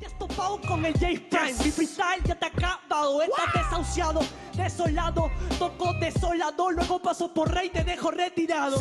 Te 0.00 0.06
has 0.06 0.18
topado 0.18 0.58
con 0.62 0.82
el 0.86 0.94
J 0.94 1.08
Prime, 1.28 1.52
mi 1.62 1.70
freestyle 1.70 2.22
ya 2.24 2.34
te 2.34 2.46
ha 2.46 2.48
acabado, 2.48 3.20
estás 3.20 3.52
desahuciado, 3.52 4.20
desolado, 4.54 5.30
toco 5.58 5.92
desolado, 6.00 6.70
luego 6.70 7.02
paso 7.02 7.34
por 7.34 7.52
rey, 7.52 7.68
te 7.68 7.84
dejo 7.84 8.10
retirado. 8.10 8.78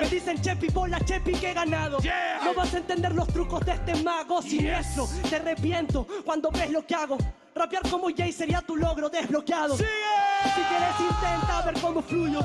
Me 0.00 0.08
dicen 0.08 0.40
Chepi, 0.40 0.68
bola 0.68 1.00
Chepi 1.00 1.32
que 1.32 1.50
he 1.50 1.54
ganado. 1.54 1.98
No 2.44 2.54
vas 2.54 2.72
a 2.74 2.78
entender 2.78 3.12
los 3.12 3.26
trucos 3.26 3.66
de 3.66 3.72
este 3.72 4.04
mago 4.04 4.40
siniestro. 4.40 5.08
Te 5.28 5.34
arrepiento 5.34 6.06
cuando 6.24 6.52
ves 6.52 6.70
lo 6.70 6.86
que 6.86 6.94
hago. 6.94 7.18
Rapear 7.56 7.82
como 7.90 8.06
Jay 8.16 8.32
sería 8.32 8.60
tu 8.60 8.76
logro 8.76 9.10
desbloqueado. 9.10 9.76
Si 9.76 9.82
quieres 9.82 10.94
intenta 11.00 11.62
ver 11.62 11.74
cómo 11.80 12.00
fluyo. 12.02 12.40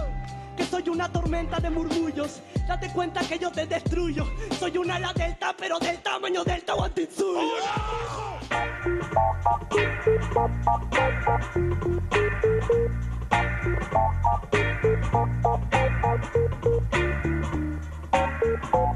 Que 0.58 0.66
soy 0.66 0.90
una 0.90 1.12
tormenta 1.12 1.60
de 1.60 1.70
murmullos. 1.70 2.42
Date 2.68 2.92
cuenta 2.92 3.22
que 3.22 3.40
yo 3.40 3.52
te 3.52 3.66
destruyo. 3.66 4.26
Soy 4.60 4.78
una 4.78 4.96
ala 4.96 5.14
delta, 5.14 5.56
pero 5.58 5.80
del 5.80 6.02
tamaño 6.02 6.44
del 6.44 6.64
Tahuantinsuyo. 6.64 7.42
¿Qué 18.60 18.87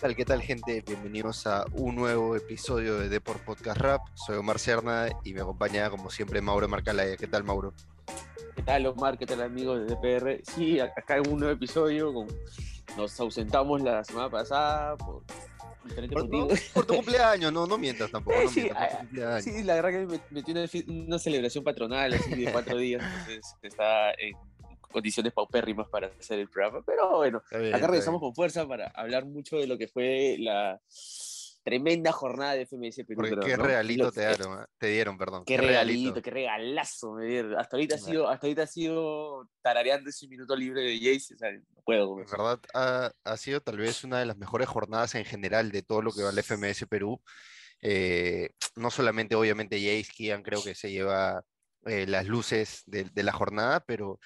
tal, 0.00 0.16
qué 0.16 0.24
tal, 0.24 0.42
gente? 0.42 0.82
Bienvenidos 0.86 1.46
a 1.46 1.64
un 1.72 1.94
nuevo 1.96 2.36
episodio 2.36 2.98
de 2.98 3.08
Deport 3.08 3.40
Podcast 3.44 3.78
Rap. 3.80 4.00
Soy 4.14 4.36
Omar 4.38 4.58
Cerna 4.58 5.08
y 5.24 5.34
me 5.34 5.40
acompaña, 5.42 5.90
como 5.90 6.10
siempre, 6.10 6.40
Mauro 6.40 6.68
Marcalaya. 6.68 7.16
¿Qué 7.16 7.26
tal, 7.26 7.44
Mauro? 7.44 7.74
¿Qué 8.56 8.62
tal, 8.62 8.86
Omar? 8.86 9.18
¿Qué 9.18 9.26
tal, 9.26 9.42
amigos 9.42 9.80
de 9.80 9.86
DPR? 9.94 10.40
Sí, 10.44 10.80
acá 10.80 11.16
en 11.18 11.28
un 11.30 11.38
nuevo 11.40 11.54
episodio. 11.54 12.12
con- 12.12 12.28
Nos 12.96 13.18
ausentamos 13.20 13.80
la 13.82 14.02
semana 14.04 14.30
pasada 14.30 14.96
por 14.96 15.22
Por, 16.12 16.24
motivos. 16.24 16.60
por 16.74 16.86
tu 16.86 16.94
cumpleaños, 16.96 17.52
no, 17.52 17.66
no 17.66 17.76
mientas 17.78 18.10
tampoco. 18.10 18.36
No 18.42 18.48
sí, 18.50 18.62
mientas, 18.62 18.98
ah. 19.26 19.40
Sí, 19.42 19.62
la 19.62 19.74
verdad 19.74 19.90
que 19.90 20.06
me 20.06 20.20
metí 20.30 20.52
una, 20.52 20.64
una 21.06 21.18
celebración 21.18 21.62
patronal 21.64 22.12
así 22.14 22.34
de 22.34 22.50
cuatro 22.52 22.76
días, 22.78 23.02
entonces 23.02 23.54
está 23.62 24.10
en 24.12 24.34
condiciones 24.90 25.32
paupérrimas 25.32 25.88
para 25.88 26.08
hacer 26.08 26.38
el 26.38 26.48
programa. 26.48 26.82
Pero 26.84 27.16
bueno, 27.16 27.42
bien, 27.50 27.74
acá 27.74 27.86
regresamos 27.86 28.20
con 28.20 28.34
fuerza 28.34 28.66
para 28.66 28.88
hablar 28.88 29.24
mucho 29.24 29.58
de 29.58 29.66
lo 29.66 29.78
que 29.78 29.88
fue 29.88 30.36
la 30.38 30.80
tremenda 31.62 32.12
jornada 32.12 32.54
de 32.54 32.66
FMS 32.66 33.04
Perú. 33.06 33.16
Porque 33.16 33.50
qué 33.50 33.56
¿no? 33.56 33.64
regalito 33.64 34.10
te 34.12 34.26
dieron, 34.26 34.58
ah, 34.58 34.66
te 34.78 34.86
dieron, 34.88 35.18
perdón. 35.18 35.44
Qué 35.44 35.56
regalito, 35.56 36.22
qué 36.22 36.30
regalazo 36.30 37.12
me 37.14 37.26
dieron. 37.26 37.58
Hasta 37.58 37.76
ahorita 37.76 37.96
ha 37.96 37.98
sido, 37.98 38.28
hasta 38.28 38.46
ahorita 38.46 38.62
ha 38.62 38.66
sido 38.66 39.48
tarareando 39.62 40.10
ese 40.10 40.26
minuto 40.28 40.56
libre 40.56 40.82
de 40.82 40.98
Jace, 40.98 41.34
o 41.34 41.38
sea, 41.38 41.52
no 41.52 41.82
puedo. 41.84 42.18
En 42.18 42.26
verdad, 42.26 42.60
ha, 42.74 43.12
ha 43.24 43.36
sido 43.36 43.60
tal 43.60 43.78
vez 43.78 44.04
una 44.04 44.18
de 44.18 44.26
las 44.26 44.36
mejores 44.36 44.68
jornadas 44.68 45.14
en 45.14 45.24
general 45.24 45.70
de 45.70 45.82
todo 45.82 46.02
lo 46.02 46.12
que 46.12 46.22
va 46.22 46.30
al 46.30 46.38
FMS 46.42 46.86
Perú. 46.88 47.20
Eh, 47.82 48.50
no 48.76 48.90
solamente, 48.90 49.34
obviamente, 49.34 49.78
Jace 49.78 50.12
Kian 50.14 50.42
creo 50.42 50.62
que 50.62 50.74
se 50.74 50.90
lleva 50.90 51.42
eh, 51.86 52.06
las 52.06 52.26
luces 52.26 52.82
de, 52.86 53.04
de 53.04 53.22
la 53.22 53.32
jornada, 53.32 53.80
pero 53.80 54.18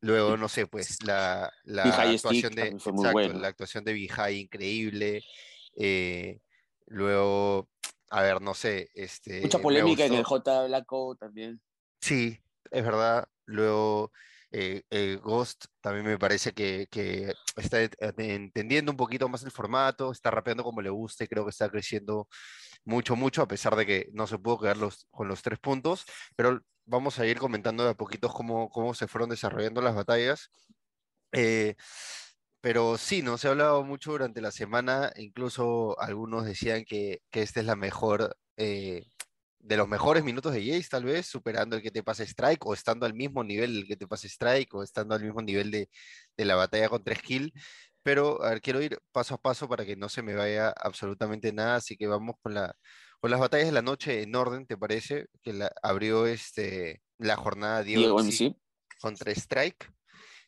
luego, 0.00 0.36
no 0.36 0.48
sé, 0.48 0.66
pues 0.66 1.02
la, 1.04 1.52
la 1.64 1.84
actuación 1.84 2.52
Stick 2.52 2.54
de, 2.54 2.68
exacto, 2.68 3.12
bueno. 3.12 3.38
la 3.38 3.48
actuación 3.48 3.84
de 3.84 3.92
Vijay 3.92 4.40
increíble. 4.40 5.22
eh, 5.76 6.40
luego, 6.86 7.68
a 8.10 8.22
ver, 8.22 8.40
no 8.40 8.54
sé, 8.54 8.90
este, 8.94 9.40
Mucha 9.42 9.58
polémica 9.58 10.04
en 10.04 10.14
el 10.14 10.24
J 10.24 10.64
Black 10.66 10.92
O 10.92 11.14
también. 11.16 11.60
Sí, 12.00 12.38
es 12.70 12.84
verdad. 12.84 13.28
Luego, 13.44 14.12
eh, 14.50 14.82
eh, 14.90 15.18
Ghost 15.22 15.66
también 15.80 16.06
me 16.06 16.18
parece 16.18 16.52
que, 16.52 16.86
que 16.90 17.34
está 17.56 17.80
entendiendo 18.16 18.90
un 18.90 18.96
poquito 18.96 19.28
más 19.28 19.42
el 19.42 19.50
formato, 19.50 20.10
está 20.10 20.30
rapeando 20.30 20.64
como 20.64 20.80
le 20.80 20.90
gusta 20.90 21.24
y 21.24 21.28
creo 21.28 21.44
que 21.44 21.50
está 21.50 21.68
creciendo 21.68 22.28
mucho, 22.84 23.16
mucho, 23.16 23.42
a 23.42 23.48
pesar 23.48 23.76
de 23.76 23.84
que 23.84 24.08
no 24.12 24.26
se 24.26 24.38
pudo 24.38 24.60
quedar 24.60 24.78
los, 24.78 25.06
con 25.10 25.28
los 25.28 25.42
tres 25.42 25.58
puntos. 25.58 26.04
Pero 26.36 26.62
vamos 26.88 27.18
a 27.18 27.26
ir 27.26 27.38
comentando 27.38 27.84
de 27.84 27.90
a 27.90 27.94
poquitos 27.94 28.32
cómo, 28.34 28.70
cómo 28.70 28.94
se 28.94 29.08
fueron 29.08 29.30
desarrollando 29.30 29.80
las 29.82 29.94
batallas. 29.94 30.50
Eh, 31.32 31.76
pero 32.60 32.98
sí, 32.98 33.22
no 33.22 33.38
se 33.38 33.48
ha 33.48 33.50
hablado 33.52 33.84
mucho 33.84 34.12
durante 34.12 34.40
la 34.40 34.50
semana, 34.50 35.12
incluso 35.16 35.98
algunos 36.00 36.44
decían 36.44 36.84
que, 36.84 37.22
que 37.30 37.42
esta 37.42 37.60
es 37.60 37.66
la 37.66 37.76
mejor, 37.76 38.36
eh, 38.56 39.04
de 39.60 39.76
los 39.76 39.88
mejores 39.88 40.24
minutos 40.24 40.52
de 40.54 40.64
Jace, 40.64 40.88
tal 40.90 41.04
vez, 41.04 41.26
superando 41.26 41.76
el 41.76 41.82
que 41.82 41.90
te 41.90 42.02
pase 42.02 42.24
Strike, 42.24 42.66
o 42.66 42.74
estando 42.74 43.06
al 43.06 43.14
mismo 43.14 43.44
nivel 43.44 43.74
del 43.74 43.86
que 43.86 43.96
te 43.96 44.08
pase 44.08 44.28
Strike, 44.28 44.74
o 44.74 44.82
estando 44.82 45.14
al 45.14 45.22
mismo 45.22 45.42
nivel 45.42 45.70
de, 45.70 45.90
de 46.36 46.44
la 46.44 46.56
batalla 46.56 46.88
con 46.88 47.04
3 47.04 47.22
kill. 47.22 47.52
Pero, 48.02 48.42
a 48.42 48.50
ver, 48.50 48.62
quiero 48.62 48.80
ir 48.82 48.98
paso 49.12 49.34
a 49.34 49.38
paso 49.38 49.68
para 49.68 49.84
que 49.84 49.96
no 49.96 50.08
se 50.08 50.22
me 50.22 50.34
vaya 50.34 50.70
absolutamente 50.70 51.52
nada, 51.52 51.76
así 51.76 51.96
que 51.96 52.06
vamos 52.06 52.36
con 52.42 52.54
la, 52.54 52.74
con 53.20 53.30
las 53.30 53.40
batallas 53.40 53.66
de 53.66 53.72
la 53.72 53.82
noche 53.82 54.22
en 54.22 54.34
orden, 54.34 54.66
¿te 54.66 54.76
parece? 54.76 55.26
Que 55.42 55.52
la, 55.52 55.72
abrió 55.82 56.26
este, 56.26 57.02
la 57.18 57.36
jornada 57.36 57.82
Diego 57.82 58.00
Diego 58.02 58.20
MC 58.20 58.46
MC. 58.46 58.56
contra 59.00 59.32
Strike. 59.32 59.92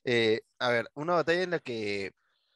Eh, 0.04 0.42
a 0.58 0.70
ver, 0.70 0.90
una 0.94 1.14
batalla 1.14 1.42
en 1.42 1.50
la 1.50 1.58
que 1.58 2.12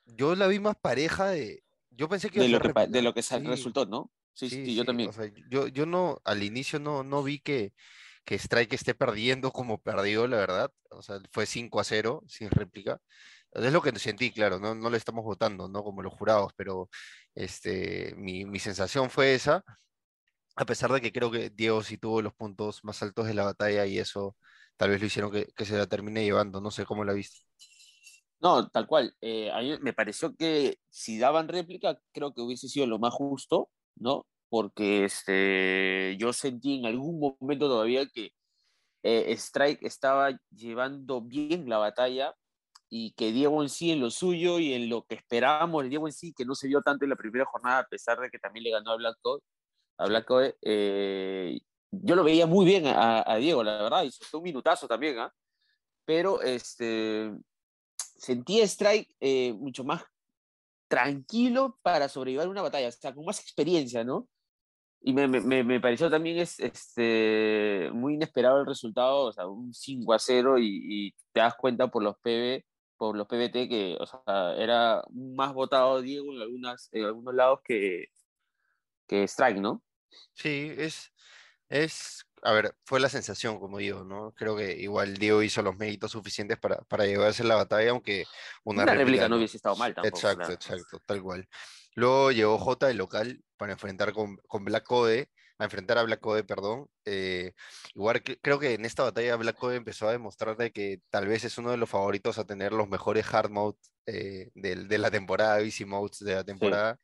yo 0.06 0.34
la 0.34 0.46
vi 0.46 0.58
más 0.58 0.76
pareja 0.76 1.28
de... 1.28 1.62
Yo 1.90 2.08
pensé 2.08 2.30
que 2.30 2.40
De 2.40 2.48
lo 2.48 2.60
que, 2.60 2.68
rep- 2.68 2.88
de 2.88 3.02
lo 3.02 3.14
que 3.14 3.22
sí, 3.22 3.38
resultó, 3.38 3.86
¿no? 3.86 4.10
Sí, 4.32 4.50
sí, 4.50 4.64
sí, 4.64 4.74
yo 4.74 4.84
también. 4.84 5.10
O 5.10 5.12
sea, 5.12 5.30
yo, 5.48 5.68
yo 5.68 5.86
no, 5.86 6.20
al 6.24 6.42
inicio 6.42 6.80
no, 6.80 7.04
no 7.04 7.22
vi 7.22 7.38
que, 7.38 7.72
que 8.24 8.34
Strike 8.34 8.72
esté 8.72 8.94
perdiendo 8.94 9.52
como 9.52 9.80
perdió, 9.80 10.26
la 10.26 10.38
verdad. 10.38 10.72
O 10.90 11.02
sea, 11.02 11.20
fue 11.30 11.46
5 11.46 11.78
a 11.78 11.84
0, 11.84 12.24
sin 12.26 12.50
réplica. 12.50 13.00
Es 13.52 13.72
lo 13.72 13.80
que 13.80 13.96
sentí, 13.98 14.32
claro, 14.32 14.58
no, 14.58 14.74
no 14.74 14.90
le 14.90 14.96
estamos 14.96 15.24
votando, 15.24 15.68
¿no? 15.68 15.84
Como 15.84 16.02
los 16.02 16.12
jurados, 16.12 16.52
pero 16.56 16.88
este, 17.36 18.12
mi, 18.16 18.44
mi 18.44 18.58
sensación 18.58 19.10
fue 19.10 19.34
esa, 19.34 19.64
a 20.56 20.64
pesar 20.64 20.92
de 20.92 21.00
que 21.00 21.12
creo 21.12 21.30
que 21.30 21.50
Diego 21.50 21.82
sí 21.82 21.98
tuvo 21.98 22.22
los 22.22 22.34
puntos 22.34 22.84
más 22.84 23.02
altos 23.02 23.26
de 23.26 23.34
la 23.34 23.44
batalla 23.44 23.86
y 23.86 23.98
eso 23.98 24.36
tal 24.76 24.90
vez 24.90 25.00
lo 25.00 25.06
hicieron 25.06 25.32
que, 25.32 25.64
se 25.64 25.76
la 25.76 25.86
termine 25.86 26.24
llevando, 26.24 26.60
no 26.60 26.70
sé 26.70 26.84
cómo 26.84 27.04
la 27.04 27.12
viste. 27.12 27.40
No, 28.40 28.68
tal 28.68 28.86
cual. 28.86 29.14
Eh, 29.20 29.50
a 29.50 29.60
mí 29.60 29.76
me 29.80 29.92
pareció 29.92 30.34
que 30.36 30.78
si 30.90 31.18
daban 31.18 31.48
réplica, 31.48 31.98
creo 32.12 32.34
que 32.34 32.42
hubiese 32.42 32.68
sido 32.68 32.86
lo 32.86 32.98
más 32.98 33.14
justo, 33.14 33.70
¿no? 33.96 34.26
Porque 34.48 35.04
este, 35.04 36.16
yo 36.18 36.32
sentí 36.32 36.78
en 36.78 36.86
algún 36.86 37.36
momento 37.40 37.68
todavía 37.68 38.06
que 38.06 38.30
eh, 39.02 39.32
Strike 39.32 39.82
estaba 39.84 40.38
llevando 40.50 41.22
bien 41.22 41.68
la 41.68 41.78
batalla 41.78 42.34
y 42.90 43.12
que 43.14 43.32
Diego 43.32 43.62
en 43.62 43.68
sí 43.68 43.90
en 43.92 44.00
lo 44.00 44.10
suyo 44.10 44.58
y 44.60 44.74
en 44.74 44.88
lo 44.88 45.04
que 45.04 45.16
esperábamos 45.16 45.88
Diego 45.88 46.06
en 46.06 46.12
sí, 46.12 46.34
que 46.34 46.44
no 46.44 46.54
se 46.54 46.68
vio 46.68 46.82
tanto 46.82 47.04
en 47.04 47.10
la 47.10 47.16
primera 47.16 47.44
jornada, 47.46 47.80
a 47.80 47.86
pesar 47.86 48.20
de 48.20 48.30
que 48.30 48.38
también 48.38 48.64
le 48.64 48.70
ganó 48.70 48.92
a 48.92 48.96
Black 48.96 49.16
Code, 49.22 49.42
a 49.98 50.06
eh, 50.62 51.60
yo 51.90 52.16
lo 52.16 52.24
veía 52.24 52.46
muy 52.46 52.64
bien 52.66 52.86
a, 52.86 53.22
a 53.30 53.36
Diego, 53.36 53.62
la 53.62 53.82
verdad, 53.82 54.04
y 54.04 54.10
un 54.36 54.42
minutazo 54.42 54.88
también, 54.88 55.18
¿ah? 55.18 55.32
Pero 56.04 56.42
este, 56.42 57.32
sentí 57.96 58.60
Strike 58.60 59.14
eh, 59.20 59.52
mucho 59.54 59.84
más 59.84 60.04
tranquilo 60.88 61.78
para 61.82 62.08
sobrevivir 62.08 62.48
una 62.48 62.62
batalla, 62.62 62.88
o 62.88 62.92
sea, 62.92 63.14
con 63.14 63.24
más 63.24 63.40
experiencia, 63.40 64.04
¿no? 64.04 64.28
Y 65.02 65.12
me- 65.12 65.28
me, 65.28 65.62
me 65.64 65.80
pareció 65.80 66.10
también 66.10 66.38
es, 66.38 66.58
este, 66.60 67.90
muy 67.92 68.14
inesperado 68.14 68.60
el 68.60 68.66
resultado, 68.66 69.26
o 69.26 69.32
sea, 69.32 69.46
un 69.46 69.74
5 69.74 70.12
a 70.14 70.18
0 70.18 70.58
y, 70.58 71.08
y 71.08 71.12
te 71.32 71.40
das 71.40 71.54
cuenta 71.56 71.88
por 71.88 72.02
los 72.02 72.16
PB, 72.18 72.64
por 72.96 73.16
los 73.16 73.26
PBT 73.26 73.68
que, 73.68 73.96
o 74.00 74.06
sea, 74.06 74.54
era 74.56 75.02
más 75.12 75.52
votado 75.52 76.00
Diego 76.00 76.32
en, 76.34 76.40
algunas, 76.42 76.88
en 76.92 77.04
algunos 77.04 77.34
lados 77.34 77.60
que, 77.64 78.06
que 79.06 79.24
Strike, 79.24 79.58
¿no? 79.60 79.82
Sí, 80.32 80.72
es, 80.76 81.12
es, 81.68 82.24
a 82.42 82.52
ver, 82.52 82.74
fue 82.84 83.00
la 83.00 83.08
sensación, 83.08 83.58
como 83.58 83.78
digo, 83.78 84.04
¿no? 84.04 84.32
Creo 84.34 84.56
que 84.56 84.72
igual 84.76 85.14
Diego 85.16 85.42
hizo 85.42 85.62
los 85.62 85.76
méritos 85.76 86.12
suficientes 86.12 86.58
para, 86.58 86.78
para 86.82 87.06
llevarse 87.06 87.44
la 87.44 87.56
batalla, 87.56 87.90
aunque 87.90 88.24
una, 88.64 88.82
Una, 88.82 88.92
réplica, 88.92 89.04
réplica 89.04 89.28
no 89.28 89.36
hubiese 89.36 89.56
estado 89.56 89.76
mal 89.76 89.94
tampoco. 89.94 90.16
Exacto, 90.16 90.36
claro. 90.38 90.54
exacto, 90.54 91.00
tal 91.06 91.22
cual. 91.22 91.48
Luego 91.94 92.32
llegó 92.32 92.58
J 92.58 92.86
de 92.88 92.94
local 92.94 93.44
para 93.56 93.72
enfrentar 93.72 94.12
con, 94.12 94.36
con 94.48 94.64
Black 94.64 94.84
Code, 94.84 95.30
a 95.58 95.64
enfrentar 95.64 95.98
a 95.98 96.02
Black 96.02 96.20
Code, 96.20 96.44
perdón. 96.44 96.88
Eh, 97.04 97.52
igual 97.94 98.22
que- 98.22 98.38
creo 98.40 98.58
que 98.58 98.74
en 98.74 98.84
esta 98.84 99.04
batalla 99.04 99.36
Black 99.36 99.56
Code 99.56 99.76
empezó 99.76 100.08
a 100.08 100.12
demostrar 100.12 100.56
de 100.56 100.72
que 100.72 101.00
tal 101.10 101.26
vez 101.28 101.44
es 101.44 101.56
uno 101.58 101.70
de 101.70 101.76
los 101.76 101.88
favoritos 101.88 102.38
a 102.38 102.44
tener 102.46 102.72
los 102.72 102.88
mejores 102.88 103.24
hard 103.32 103.50
mode 103.50 103.78
eh, 104.06 104.50
del- 104.54 104.88
de, 104.88 104.98
la 104.98 105.10
temporada, 105.10 105.60
easy 105.60 105.84
modes 105.84 106.18
de 106.18 106.34
la 106.34 106.44
temporada. 106.44 106.98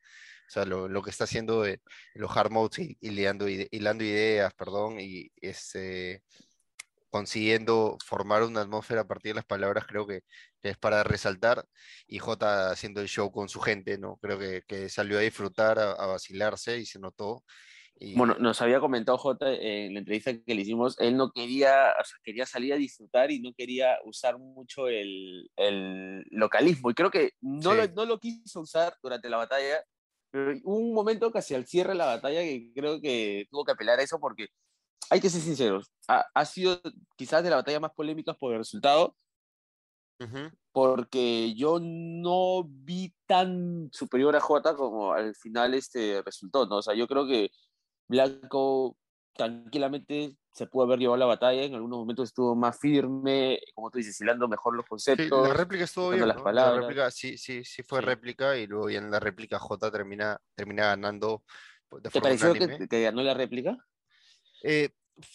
O 0.50 0.52
sea, 0.52 0.64
lo, 0.64 0.88
lo 0.88 1.00
que 1.00 1.11
está 1.11 1.25
haciendo 1.25 1.62
de 1.62 1.81
los 2.14 2.37
hard 2.37 2.50
modes 2.50 2.81
y, 2.81 2.99
y 3.00 3.11
hilando, 3.11 3.49
ide- 3.49 3.69
hilando 3.70 4.02
ideas, 4.02 4.52
perdón, 4.55 4.99
y 4.99 5.31
este, 5.41 6.25
consiguiendo 7.08 7.97
formar 8.05 8.43
una 8.43 8.62
atmósfera 8.62 9.02
a 9.02 9.06
partir 9.06 9.31
de 9.31 9.37
las 9.37 9.44
palabras, 9.44 9.87
creo 9.87 10.08
que, 10.08 10.23
es 10.64 10.76
para 10.76 11.05
resaltar. 11.05 11.64
Y 12.08 12.19
J 12.19 12.70
haciendo 12.73 13.00
el 13.00 13.06
show 13.06 13.31
con 13.31 13.49
su 13.49 13.61
gente, 13.61 13.97
¿no? 13.97 14.17
Creo 14.17 14.41
que, 14.41 14.62
que 14.67 14.88
salió 14.88 15.19
a 15.19 15.23
disfrutar, 15.23 15.79
a, 15.79 15.93
a 15.93 16.06
vacilarse 16.06 16.79
y 16.79 16.85
se 16.85 16.99
notó. 16.99 17.44
Bueno, 18.17 18.35
nos 18.41 18.61
había 18.61 18.81
comentado 18.81 19.19
J 19.19 19.53
en 19.53 19.93
la 19.93 20.00
entrevista 20.00 20.32
que 20.32 20.55
le 20.55 20.62
hicimos, 20.62 20.99
él 20.99 21.17
no 21.17 21.31
quería, 21.31 21.93
o 22.00 22.05
sea, 22.05 22.19
quería 22.25 22.44
salir 22.44 22.73
a 22.73 22.76
disfrutar 22.76 23.31
y 23.31 23.41
no 23.41 23.53
quería 23.55 23.99
usar 24.05 24.37
mucho 24.37 24.88
el, 24.88 25.49
el 25.55 26.25
localismo. 26.31 26.91
Y 26.91 26.94
creo 26.94 27.11
que 27.11 27.35
no, 27.41 27.75
lo, 27.75 27.87
no 27.88 28.06
lo 28.06 28.19
quiso 28.19 28.62
usar 28.62 28.94
durante 29.00 29.29
la 29.29 29.37
batalla, 29.37 29.85
pero 30.31 30.53
hubo 30.65 30.77
un 30.77 30.94
momento 30.94 31.31
casi 31.32 31.55
al 31.55 31.67
cierre 31.67 31.91
de 31.91 31.99
la 31.99 32.06
batalla 32.06 32.41
que 32.41 32.73
creo 32.75 33.00
que 33.00 33.47
tuvo 33.50 33.65
que 33.65 33.73
apelar 33.73 33.99
a 33.99 34.03
eso 34.03 34.19
porque 34.19 34.49
hay 35.11 35.21
que 35.21 35.31
ser 35.31 35.41
sinceros, 35.41 35.91
ha, 36.09 36.25
ha 36.32 36.44
sido 36.44 36.81
quizás 37.17 37.43
de 37.43 37.50
las 37.50 37.59
batallas 37.59 37.81
más 37.81 37.93
polémicas 37.93 38.37
por 38.37 38.53
el 38.53 38.59
resultado, 38.59 39.17
porque 40.73 41.55
yo 41.55 41.79
no 41.81 42.65
vi 42.69 43.15
tan 43.27 43.88
superior 43.91 44.37
a 44.37 44.41
Jota 44.41 44.77
como 44.77 45.12
al 45.15 45.35
final 45.35 45.75
este 45.75 46.23
resultó, 46.23 46.67
¿no? 46.67 46.77
O 46.77 46.82
sea, 46.82 46.94
yo 46.94 47.06
creo 47.06 47.27
que 47.27 47.50
Blanco 48.06 48.99
tranquilamente 49.35 50.37
se 50.53 50.67
pudo 50.67 50.85
haber 50.85 50.99
llevado 50.99 51.17
la 51.17 51.27
batalla, 51.27 51.62
en 51.62 51.75
algunos 51.75 51.99
momentos 51.99 52.29
estuvo 52.29 52.55
más 52.55 52.79
firme, 52.79 53.61
como 53.75 53.91
tú 53.91 53.99
dices, 53.99 54.21
hilando 54.21 54.49
mejor 54.49 54.77
los 54.77 54.87
conceptos. 54.87 55.27
Sí, 55.27 55.49
la 55.49 55.55
réplica 55.55 55.85
estuvo 55.85 56.11
bien, 56.11 56.27
las 56.27 56.43
palabras. 56.43 56.75
La 56.75 56.81
réplica 56.81 57.11
sí, 57.11 57.38
sí, 57.38 57.65
sí 57.65 57.82
fue 57.82 58.00
réplica 58.00 58.56
y 58.56 58.67
luego 58.67 58.91
ya 58.91 58.99
en 58.99 59.11
la 59.11 59.21
réplica 59.21 59.59
J 59.59 59.91
termina, 59.91 60.41
termina 60.55 60.87
ganando. 60.87 61.44
De 61.91 62.11
¿Te 62.11 62.21
pareció 62.21 62.53
que, 62.53 62.88
que, 62.88 63.03
ganó 63.03 63.23
la 63.23 63.35
réplica? 63.35 63.77
Eh, 64.62 64.91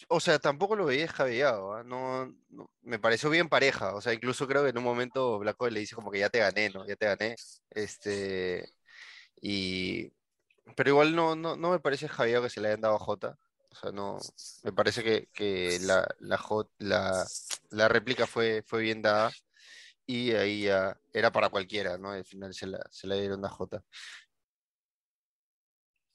o 0.08 0.20
sea, 0.20 0.38
tampoco 0.38 0.76
lo 0.76 0.86
veía 0.86 1.02
descabellado, 1.02 1.74
¿ah? 1.74 1.84
no, 1.84 2.34
me 2.82 2.98
pareció 2.98 3.30
bien 3.30 3.48
pareja, 3.48 3.94
o 3.94 4.00
sea, 4.00 4.12
incluso 4.12 4.46
creo 4.46 4.62
que 4.62 4.70
en 4.70 4.78
un 4.78 4.84
momento 4.84 5.38
Blanco 5.38 5.68
le 5.68 5.80
dice 5.80 5.94
como 5.94 6.10
que 6.10 6.18
ya 6.20 6.30
te 6.30 6.38
gané, 6.38 6.70
¿no? 6.70 6.86
Ya 6.86 6.96
te 6.96 7.06
gané, 7.06 7.36
este, 7.70 8.68
y, 9.40 10.12
pero 10.76 10.90
igual 10.90 11.14
no, 11.14 11.36
no, 11.36 11.56
no 11.56 11.70
me 11.70 11.80
parece 11.80 12.06
descabellado 12.06 12.44
que 12.44 12.50
se 12.50 12.60
le 12.60 12.68
hayan 12.68 12.80
dado 12.80 12.96
a 12.96 12.98
Jota, 12.98 13.38
o 13.76 13.80
sea, 13.80 13.92
no, 13.92 14.18
me 14.64 14.72
parece 14.72 15.02
que, 15.02 15.28
que 15.32 15.78
la, 15.82 16.06
la, 16.20 16.40
la, 16.78 17.26
la, 17.70 17.88
réplica 17.88 18.26
fue, 18.26 18.62
fue 18.66 18.82
bien 18.82 19.02
dada, 19.02 19.30
y 20.06 20.32
ahí 20.32 20.62
ya 20.62 20.98
era 21.12 21.30
para 21.30 21.48
cualquiera, 21.50 21.98
¿no? 21.98 22.10
Al 22.10 22.24
final 22.24 22.54
se 22.54 22.66
la, 22.66 22.80
se 22.90 23.06
la 23.06 23.16
dieron 23.16 23.44
a 23.44 23.48
Jota. 23.48 23.84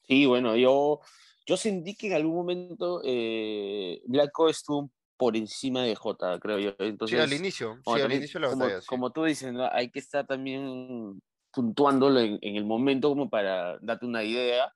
Sí, 0.07 0.25
bueno, 0.25 0.55
yo 0.55 1.01
yo 1.45 1.57
sentí 1.57 1.95
que 1.95 2.07
en 2.07 2.13
algún 2.13 2.35
momento 2.35 3.01
eh, 3.03 4.01
Blanco 4.05 4.49
estuvo 4.49 4.91
por 5.17 5.35
encima 5.35 5.83
de 5.83 5.95
J, 5.95 6.39
creo 6.39 6.59
yo. 6.59 6.71
Entonces, 6.79 7.17
sí, 7.17 7.23
al 7.23 7.33
inicio, 7.33 7.79
sí, 7.85 8.01
al 8.01 8.11
inicio 8.11 8.39
la 8.39 8.49
como, 8.49 8.63
batalla, 8.63 8.81
como 8.87 9.11
tú 9.11 9.23
dices, 9.23 9.53
hay 9.71 9.91
que 9.91 9.99
estar 9.99 10.25
también 10.25 11.21
puntuándolo 11.51 12.19
en, 12.19 12.39
el 12.41 12.65
momento 12.65 13.09
como 13.09 13.29
para 13.29 13.77
darte 13.79 14.05
una 14.05 14.23
idea, 14.23 14.73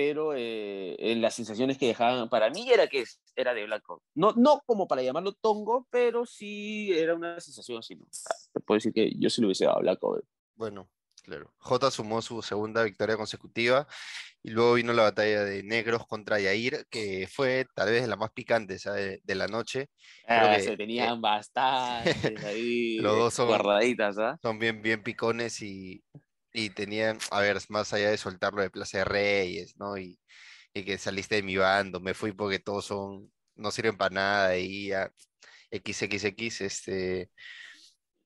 pero 0.00 0.32
eh, 0.34 0.96
en 0.98 1.20
las 1.20 1.34
sensaciones 1.34 1.76
que 1.76 1.88
dejaban, 1.88 2.30
para 2.30 2.48
mí 2.48 2.72
era 2.72 2.86
que 2.86 3.04
era 3.36 3.52
de 3.52 3.66
Blanco. 3.66 4.02
No, 4.14 4.32
no 4.34 4.62
como 4.64 4.88
para 4.88 5.02
llamarlo 5.02 5.34
tongo, 5.34 5.86
pero 5.90 6.24
sí 6.24 6.90
era 6.90 7.14
una 7.14 7.38
sensación 7.38 7.80
así, 7.80 7.96
¿no? 7.96 8.06
Te 8.54 8.60
puedo 8.60 8.78
decir 8.78 8.94
que 8.94 9.12
yo 9.18 9.28
sí 9.28 9.42
lo 9.42 9.48
hubiese 9.48 9.66
dado 9.66 9.76
a 9.76 9.80
Blanco. 9.82 10.18
Bueno, 10.54 10.88
claro. 11.22 11.52
J 11.58 11.90
sumó 11.90 12.22
su 12.22 12.40
segunda 12.40 12.82
victoria 12.82 13.18
consecutiva 13.18 13.86
y 14.42 14.52
luego 14.52 14.72
vino 14.72 14.94
la 14.94 15.02
batalla 15.02 15.44
de 15.44 15.62
negros 15.64 16.06
contra 16.06 16.40
Yair, 16.40 16.86
que 16.88 17.28
fue 17.30 17.66
tal 17.74 17.90
vez 17.90 18.08
la 18.08 18.16
más 18.16 18.30
picante 18.30 18.78
de, 19.22 19.34
la 19.34 19.48
noche. 19.48 19.90
Ah, 20.26 20.58
se 20.60 20.78
tenían 20.78 21.18
eh, 21.18 21.20
bastantes 21.20 22.42
ahí. 22.42 22.96
Los 23.00 23.18
dos 23.18 23.34
son, 23.34 23.48
guardaditas, 23.48 24.16
¿ah? 24.16 24.38
Son 24.40 24.58
bien, 24.58 24.80
bien 24.80 25.02
picones 25.02 25.60
y, 25.60 26.02
y 26.52 26.70
tenían, 26.70 27.18
a 27.30 27.40
ver, 27.40 27.58
más 27.68 27.92
allá 27.92 28.10
de 28.10 28.18
soltarlo 28.18 28.62
de 28.62 28.70
Plaza 28.70 28.98
de 28.98 29.04
Reyes, 29.04 29.76
¿no? 29.78 29.98
Y, 29.98 30.18
y, 30.74 30.84
que 30.84 30.98
saliste 30.98 31.36
de 31.36 31.42
mi 31.42 31.56
bando, 31.56 32.00
me 32.00 32.14
fui 32.14 32.32
porque 32.32 32.58
todos 32.60 32.86
son, 32.86 33.32
no 33.56 33.70
sirven 33.70 33.96
para 33.96 34.14
nada 34.14 34.56
y 34.58 34.88
ya, 34.88 35.12
XXX, 35.72 36.60
este 36.62 37.30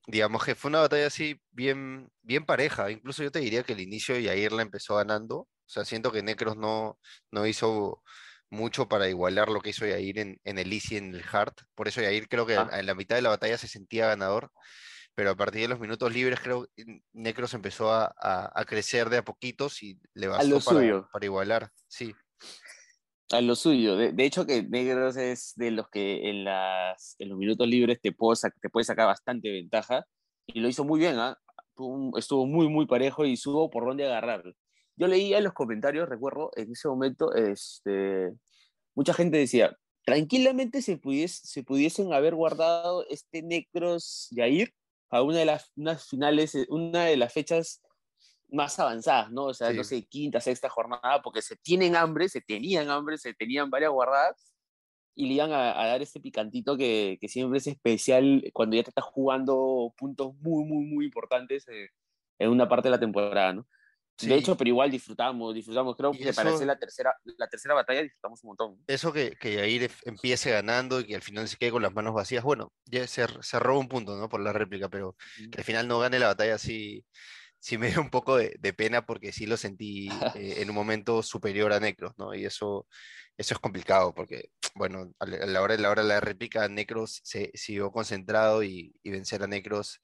digamos 0.07 0.43
que 0.43 0.55
fue 0.55 0.69
una 0.69 0.81
batalla 0.81 1.07
así 1.07 1.41
bien, 1.51 2.09
bien 2.21 2.45
pareja. 2.45 2.91
Incluso 2.91 3.23
yo 3.23 3.31
te 3.31 3.39
diría 3.39 3.63
que 3.63 3.73
el 3.73 3.81
inicio 3.81 4.17
Yair 4.17 4.51
la 4.51 4.61
empezó 4.61 4.95
ganando, 4.95 5.37
o 5.37 5.49
sea, 5.65 5.85
siento 5.85 6.11
que 6.11 6.23
Necros 6.23 6.57
no, 6.57 6.99
no 7.31 7.45
hizo 7.47 8.03
mucho 8.49 8.87
para 8.87 9.09
igualar 9.09 9.49
lo 9.49 9.61
que 9.61 9.71
hizo 9.71 9.85
Yair 9.85 10.19
en, 10.19 10.39
en 10.43 10.59
el 10.59 10.71
Easy 10.71 10.95
y 10.95 10.97
en 10.99 11.15
el 11.15 11.23
Hard. 11.31 11.55
Por 11.73 11.87
eso 11.87 12.01
Yair 12.01 12.27
creo 12.27 12.45
que 12.45 12.55
ah. 12.55 12.69
en 12.73 12.85
la 12.85 12.95
mitad 12.95 13.15
de 13.15 13.21
la 13.23 13.29
batalla 13.29 13.57
se 13.57 13.67
sentía 13.67 14.07
ganador. 14.07 14.51
Pero 15.15 15.31
a 15.31 15.35
partir 15.35 15.61
de 15.61 15.67
los 15.69 15.79
minutos 15.79 16.13
libres, 16.13 16.39
creo 16.41 16.67
que 16.75 17.01
Necros 17.13 17.53
empezó 17.53 17.91
a, 17.91 18.13
a, 18.17 18.65
crecer 18.65 19.09
de 19.09 19.17
a 19.17 19.23
poquitos 19.23 19.81
y 19.81 19.99
le 20.13 20.27
bastó 20.27 20.59
para, 20.59 21.07
para, 21.07 21.25
igualar. 21.25 21.71
Sí. 21.87 22.13
A 23.31 23.41
lo 23.41 23.55
suyo. 23.55 23.95
De, 23.95 24.13
hecho, 24.25 24.45
que 24.45 24.63
Negros 24.63 25.15
es 25.15 25.53
de 25.55 25.71
los 25.71 25.89
que 25.89 26.29
en, 26.29 26.43
las, 26.43 27.15
en 27.19 27.29
los 27.29 27.37
minutos 27.37 27.67
libres 27.67 27.99
te, 28.01 28.11
puedo, 28.11 28.37
te 28.61 28.69
puede 28.69 28.83
sacar 28.83 29.07
bastante 29.07 29.49
ventaja. 29.49 30.05
Y 30.47 30.59
lo 30.59 30.67
hizo 30.67 30.83
muy 30.83 30.99
bien, 30.99 31.17
¿ah? 31.17 31.39
Estuvo 32.17 32.45
muy, 32.45 32.67
muy 32.67 32.85
parejo 32.85 33.25
y 33.25 33.37
subo 33.37 33.69
por 33.69 33.85
dónde 33.85 34.05
agarrar 34.05 34.43
yo 34.97 35.07
leía 35.07 35.37
en 35.37 35.43
los 35.43 35.53
comentarios, 35.53 36.07
recuerdo, 36.07 36.51
en 36.55 36.71
ese 36.71 36.87
momento, 36.87 37.33
este, 37.33 38.31
mucha 38.95 39.13
gente 39.13 39.37
decía, 39.37 39.77
tranquilamente 40.05 40.81
se, 40.81 40.97
pudiese, 40.97 41.45
se 41.45 41.63
pudiesen 41.63 42.13
haber 42.13 42.35
guardado 42.35 43.05
este 43.09 43.41
Necros 43.41 44.27
Yair 44.31 44.73
a 45.09 45.21
una 45.21 45.39
de 45.39 45.45
las 45.45 45.71
unas 45.75 46.07
finales, 46.07 46.55
eh, 46.55 46.65
una 46.69 47.05
de 47.05 47.17
las 47.17 47.33
fechas 47.33 47.81
más 48.49 48.79
avanzadas, 48.79 49.31
¿no? 49.31 49.45
O 49.45 49.53
sea, 49.53 49.73
no 49.73 49.83
sé, 49.83 50.05
quinta, 50.05 50.39
sexta 50.39 50.69
jornada, 50.69 51.21
porque 51.21 51.41
se 51.41 51.55
tienen 51.55 51.95
hambre, 51.95 52.29
se 52.29 52.41
tenían 52.41 52.89
hambre, 52.89 53.17
se 53.17 53.33
tenían 53.33 53.69
varias 53.69 53.91
guardadas 53.91 54.53
y 55.15 55.27
le 55.27 55.33
iban 55.35 55.51
a, 55.53 55.73
dar 55.73 56.01
este 56.01 56.19
picantito 56.19 56.77
que, 56.77 57.17
que, 57.21 57.27
siempre 57.27 57.59
es 57.59 57.67
especial 57.67 58.43
cuando 58.53 58.75
ya 58.75 58.83
te 58.83 58.89
estás 58.89 59.05
jugando 59.05 59.93
puntos 59.97 60.35
muy, 60.41 60.65
muy, 60.65 60.85
muy 60.85 61.05
importantes 61.05 61.67
eh, 61.69 61.89
en 62.39 62.49
una 62.49 62.67
parte 62.67 62.87
de 62.87 62.91
la 62.91 62.99
temporada, 62.99 63.53
¿no? 63.53 63.67
De 64.21 64.35
hecho, 64.35 64.55
pero 64.55 64.69
igual 64.69 64.91
disfrutamos, 64.91 65.53
disfrutamos. 65.53 65.95
Creo 65.95 66.11
que 66.11 66.33
para 66.33 66.51
la 66.51 66.79
tercera, 66.79 67.13
la 67.37 67.47
tercera 67.47 67.75
batalla 67.75 68.03
disfrutamos 68.03 68.43
un 68.43 68.47
montón. 68.49 68.83
Eso 68.87 69.11
que, 69.11 69.31
que 69.31 69.55
Yair 69.55 69.91
empiece 70.05 70.51
ganando 70.51 70.99
y 70.99 71.05
que 71.05 71.15
al 71.15 71.21
final 71.21 71.47
se 71.47 71.57
quede 71.57 71.71
con 71.71 71.81
las 71.81 71.93
manos 71.93 72.13
vacías, 72.13 72.43
bueno, 72.43 72.71
ya 72.85 73.05
se, 73.07 73.25
se 73.41 73.59
roba 73.59 73.79
un 73.79 73.89
punto, 73.89 74.15
¿no? 74.15 74.29
Por 74.29 74.41
la 74.41 74.53
réplica, 74.53 74.89
pero 74.89 75.15
que 75.51 75.57
al 75.57 75.63
final 75.63 75.87
no 75.87 75.99
gane 75.99 76.19
la 76.19 76.27
batalla 76.27 76.57
sí, 76.57 77.05
sí 77.59 77.77
me 77.77 77.89
dio 77.89 77.99
un 77.99 78.09
poco 78.09 78.37
de, 78.37 78.55
de 78.59 78.73
pena 78.73 79.05
porque 79.05 79.31
sí 79.31 79.45
lo 79.45 79.57
sentí 79.57 80.07
eh, 80.35 80.61
en 80.61 80.69
un 80.69 80.75
momento 80.75 81.21
superior 81.21 81.73
a 81.73 81.79
Necros, 81.79 82.13
¿no? 82.17 82.33
Y 82.33 82.45
eso, 82.45 82.87
eso 83.37 83.53
es 83.53 83.59
complicado 83.59 84.13
porque, 84.13 84.49
bueno, 84.75 85.11
a 85.19 85.25
la 85.25 85.61
hora, 85.61 85.73
a 85.73 85.77
la, 85.77 85.89
hora 85.89 86.03
de 86.03 86.07
la 86.07 86.19
réplica, 86.21 86.67
Necros 86.69 87.21
se 87.23 87.51
siguió 87.53 87.91
concentrado 87.91 88.63
y, 88.63 88.95
y 89.03 89.09
vencer 89.09 89.43
a 89.43 89.47
Necros 89.47 90.01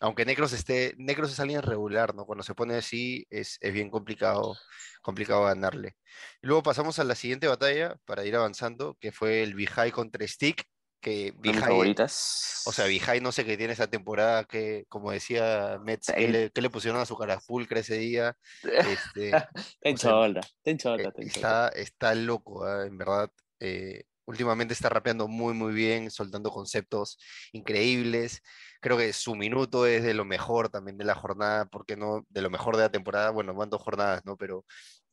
aunque 0.00 0.24
Necros 0.24 0.52
esté, 0.52 0.94
Necros 0.96 1.32
es 1.32 1.40
alguien 1.40 1.62
regular, 1.62 2.14
¿no? 2.14 2.24
Cuando 2.24 2.42
se 2.42 2.54
pone 2.54 2.74
así 2.74 3.26
es, 3.30 3.58
es, 3.60 3.72
bien 3.72 3.90
complicado, 3.90 4.56
complicado 5.02 5.44
ganarle. 5.44 5.96
Y 6.42 6.46
luego 6.46 6.62
pasamos 6.62 6.98
a 6.98 7.04
la 7.04 7.14
siguiente 7.14 7.46
batalla 7.46 7.96
para 8.06 8.24
ir 8.24 8.34
avanzando, 8.34 8.96
que 9.00 9.12
fue 9.12 9.42
el 9.42 9.54
Vijay 9.54 9.92
contra 9.92 10.26
Stick, 10.26 10.64
que 11.00 11.32
Vijay, 11.38 11.94
o 12.66 12.72
sea, 12.72 12.84
Vijay 12.86 13.20
no 13.20 13.32
sé 13.32 13.44
qué 13.44 13.56
tiene 13.56 13.72
esta 13.72 13.88
temporada, 13.88 14.44
que 14.44 14.84
como 14.88 15.10
decía 15.10 15.78
Mets, 15.82 16.12
¿qué 16.14 16.28
le, 16.28 16.50
le, 16.54 16.70
pusieron 16.70 17.00
a 17.00 17.06
su 17.06 17.16
carapulcra 17.16 17.80
ese 17.80 17.96
día? 17.96 18.36
Este, 18.62 19.30
ten 19.80 19.96
cholda, 19.96 20.40
ten 20.62 20.76
cholda, 20.76 21.12
está, 21.16 21.68
está 21.68 22.14
loco, 22.14 22.68
¿eh? 22.68 22.86
en 22.86 22.98
verdad. 22.98 23.30
Eh, 23.58 24.04
últimamente 24.30 24.72
está 24.72 24.88
rapeando 24.88 25.28
muy, 25.28 25.54
muy 25.54 25.72
bien, 25.72 26.10
soltando 26.10 26.50
conceptos 26.50 27.18
increíbles. 27.52 28.42
Creo 28.80 28.96
que 28.96 29.12
su 29.12 29.34
minuto 29.34 29.86
es 29.86 30.02
de 30.02 30.14
lo 30.14 30.24
mejor 30.24 30.68
también 30.68 30.96
de 30.96 31.04
la 31.04 31.14
jornada, 31.14 31.66
porque 31.66 31.96
no? 31.96 32.24
De 32.28 32.40
lo 32.40 32.48
mejor 32.48 32.76
de 32.76 32.82
la 32.84 32.90
temporada. 32.90 33.30
Bueno, 33.30 33.54
van 33.54 33.70
dos 33.70 33.82
jornadas, 33.82 34.24
¿no? 34.24 34.36
Pero. 34.36 34.64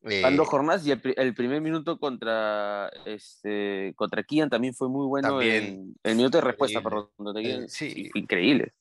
van 0.01 0.37
dos 0.37 0.47
eh, 0.47 0.49
jornadas 0.49 0.87
y 0.87 0.91
el, 0.91 1.33
primer 1.33 1.61
minuto 1.61 1.99
contra 1.99 2.89
este 3.05 3.93
contra 3.95 4.23
Kian 4.23 4.49
también 4.49 4.73
fue 4.73 4.87
muy 4.87 5.07
bueno. 5.07 5.29
También, 5.29 5.95
el 6.03 6.15
minuto 6.15 6.37
de 6.37 6.43
respuesta, 6.43 6.81
perdón. 6.81 7.09
Eh, 7.37 7.65
sí. 7.67 8.09
Increíble. 8.13 8.73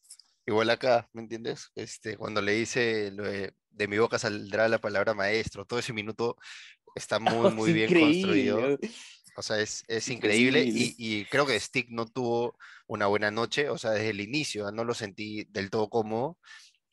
Igual 0.47 0.71
acá, 0.71 1.09
¿me 1.13 1.23
entiendes? 1.23 1.73
Este, 1.75 2.17
cuando 2.17 2.41
le 2.41 2.53
dice 2.53 3.11
de, 3.11 3.89
mi 3.89 3.99
boca 3.99 4.19
saldrá 4.19 4.69
la 4.69 4.79
palabra 4.79 5.13
maestro, 5.13 5.65
todo 5.65 5.81
ese 5.81 5.93
minuto 5.93 6.37
está 6.95 7.19
muy, 7.51 7.53
muy 7.53 7.73
bien 7.73 7.93
construido. 7.93 8.79
O 9.37 9.43
sea, 9.43 9.61
es, 9.61 9.85
es 9.89 10.09
increíble, 10.09 10.65
Y, 10.65 10.95
y, 10.99 11.25
creo 11.27 11.47
que 11.47 11.61
Stick 11.61 11.91
no 11.91 12.07
tuvo 12.07 12.57
una 12.87 13.07
buena 13.07 13.31
noche, 13.31 13.69
o 13.69 13.79
sea, 13.79 13.91
desde 13.91 14.11
el 14.11 14.21
inicio 14.21 14.71
no 14.73 14.85
lo 14.85 14.95
sentí 14.95 15.45
del 15.51 15.71
todo 15.71 15.89
cómodo, 15.91 16.39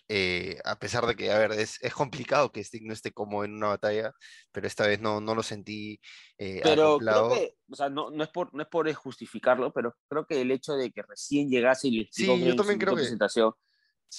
eh, 0.09 0.59
a 0.65 0.77
pesar 0.77 1.05
de 1.05 1.15
que, 1.15 1.31
a 1.31 1.39
ver, 1.39 1.53
es, 1.53 1.81
es, 1.81 1.93
complicado 1.93 2.51
que 2.51 2.63
Stick 2.63 2.83
no 2.83 2.93
esté 2.93 3.11
cómodo 3.11 3.45
en 3.45 3.53
una 3.53 3.69
batalla, 3.69 4.13
pero 4.51 4.67
esta 4.67 4.85
vez 4.85 4.99
no, 4.99 5.21
no 5.21 5.33
lo 5.33 5.41
sentí 5.41 5.99
eh, 6.37 6.59
Pero 6.61 6.97
creo 6.97 7.29
que, 7.29 7.55
o 7.69 7.75
sea, 7.75 7.89
no, 7.89 8.11
no, 8.11 8.23
es 8.23 8.29
por, 8.29 8.53
no 8.53 8.61
es 8.63 8.67
por 8.67 8.91
justificarlo, 8.93 9.71
pero 9.71 9.95
creo 10.09 10.25
que 10.25 10.41
el 10.41 10.51
hecho 10.51 10.73
de 10.73 10.91
que 10.91 11.03
recién 11.03 11.49
llegase 11.49 11.87
y 11.87 11.91
le 11.91 12.09
sí, 12.11 12.25
yo 12.25 12.55
también 12.55 12.79
creo 12.79 12.95
que... 12.95 13.01
presentación, 13.01 13.53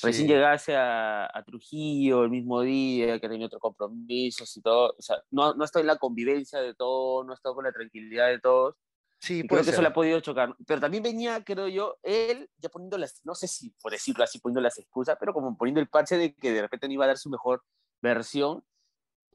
Recién 0.02 0.28
llegase 0.28 0.74
a, 0.76 1.26
a, 1.26 1.44
Trujillo 1.44 2.24
el 2.24 2.30
mismo 2.30 2.62
día, 2.62 3.20
que 3.20 3.28
tenía 3.28 3.46
otros 3.46 3.60
compromisos 3.60 4.56
y 4.56 4.62
todo. 4.62 4.94
O 4.98 5.02
sea, 5.02 5.22
no, 5.30 5.54
no 5.54 5.64
estoy 5.64 5.82
en 5.82 5.88
la 5.88 5.96
convivencia 5.96 6.60
de 6.60 6.74
todos, 6.74 7.26
no 7.26 7.34
estoy 7.34 7.54
con 7.54 7.64
la 7.64 7.72
tranquilidad 7.72 8.28
de 8.28 8.40
todos. 8.40 8.76
Sí, 9.20 9.46
creo 9.46 9.62
que 9.62 9.70
eso 9.70 9.80
le 9.80 9.88
ha 9.88 9.92
podido 9.92 10.20
chocar. 10.20 10.54
Pero 10.66 10.80
también 10.80 11.02
venía, 11.02 11.42
creo 11.44 11.68
yo, 11.68 11.98
él 12.02 12.50
ya 12.58 12.68
poniendo 12.68 12.98
las, 12.98 13.20
no 13.24 13.34
sé 13.34 13.48
si 13.48 13.70
por 13.80 13.92
decirlo 13.92 14.24
así, 14.24 14.38
poniendo 14.38 14.60
las 14.60 14.78
excusas, 14.78 15.16
pero 15.18 15.32
como 15.32 15.56
poniendo 15.56 15.80
el 15.80 15.88
parche 15.88 16.18
de 16.18 16.34
que 16.34 16.52
de 16.52 16.62
repente 16.62 16.88
no 16.88 16.94
iba 16.94 17.04
a 17.04 17.08
dar 17.08 17.18
su 17.18 17.30
mejor 17.30 17.62
versión. 18.02 18.64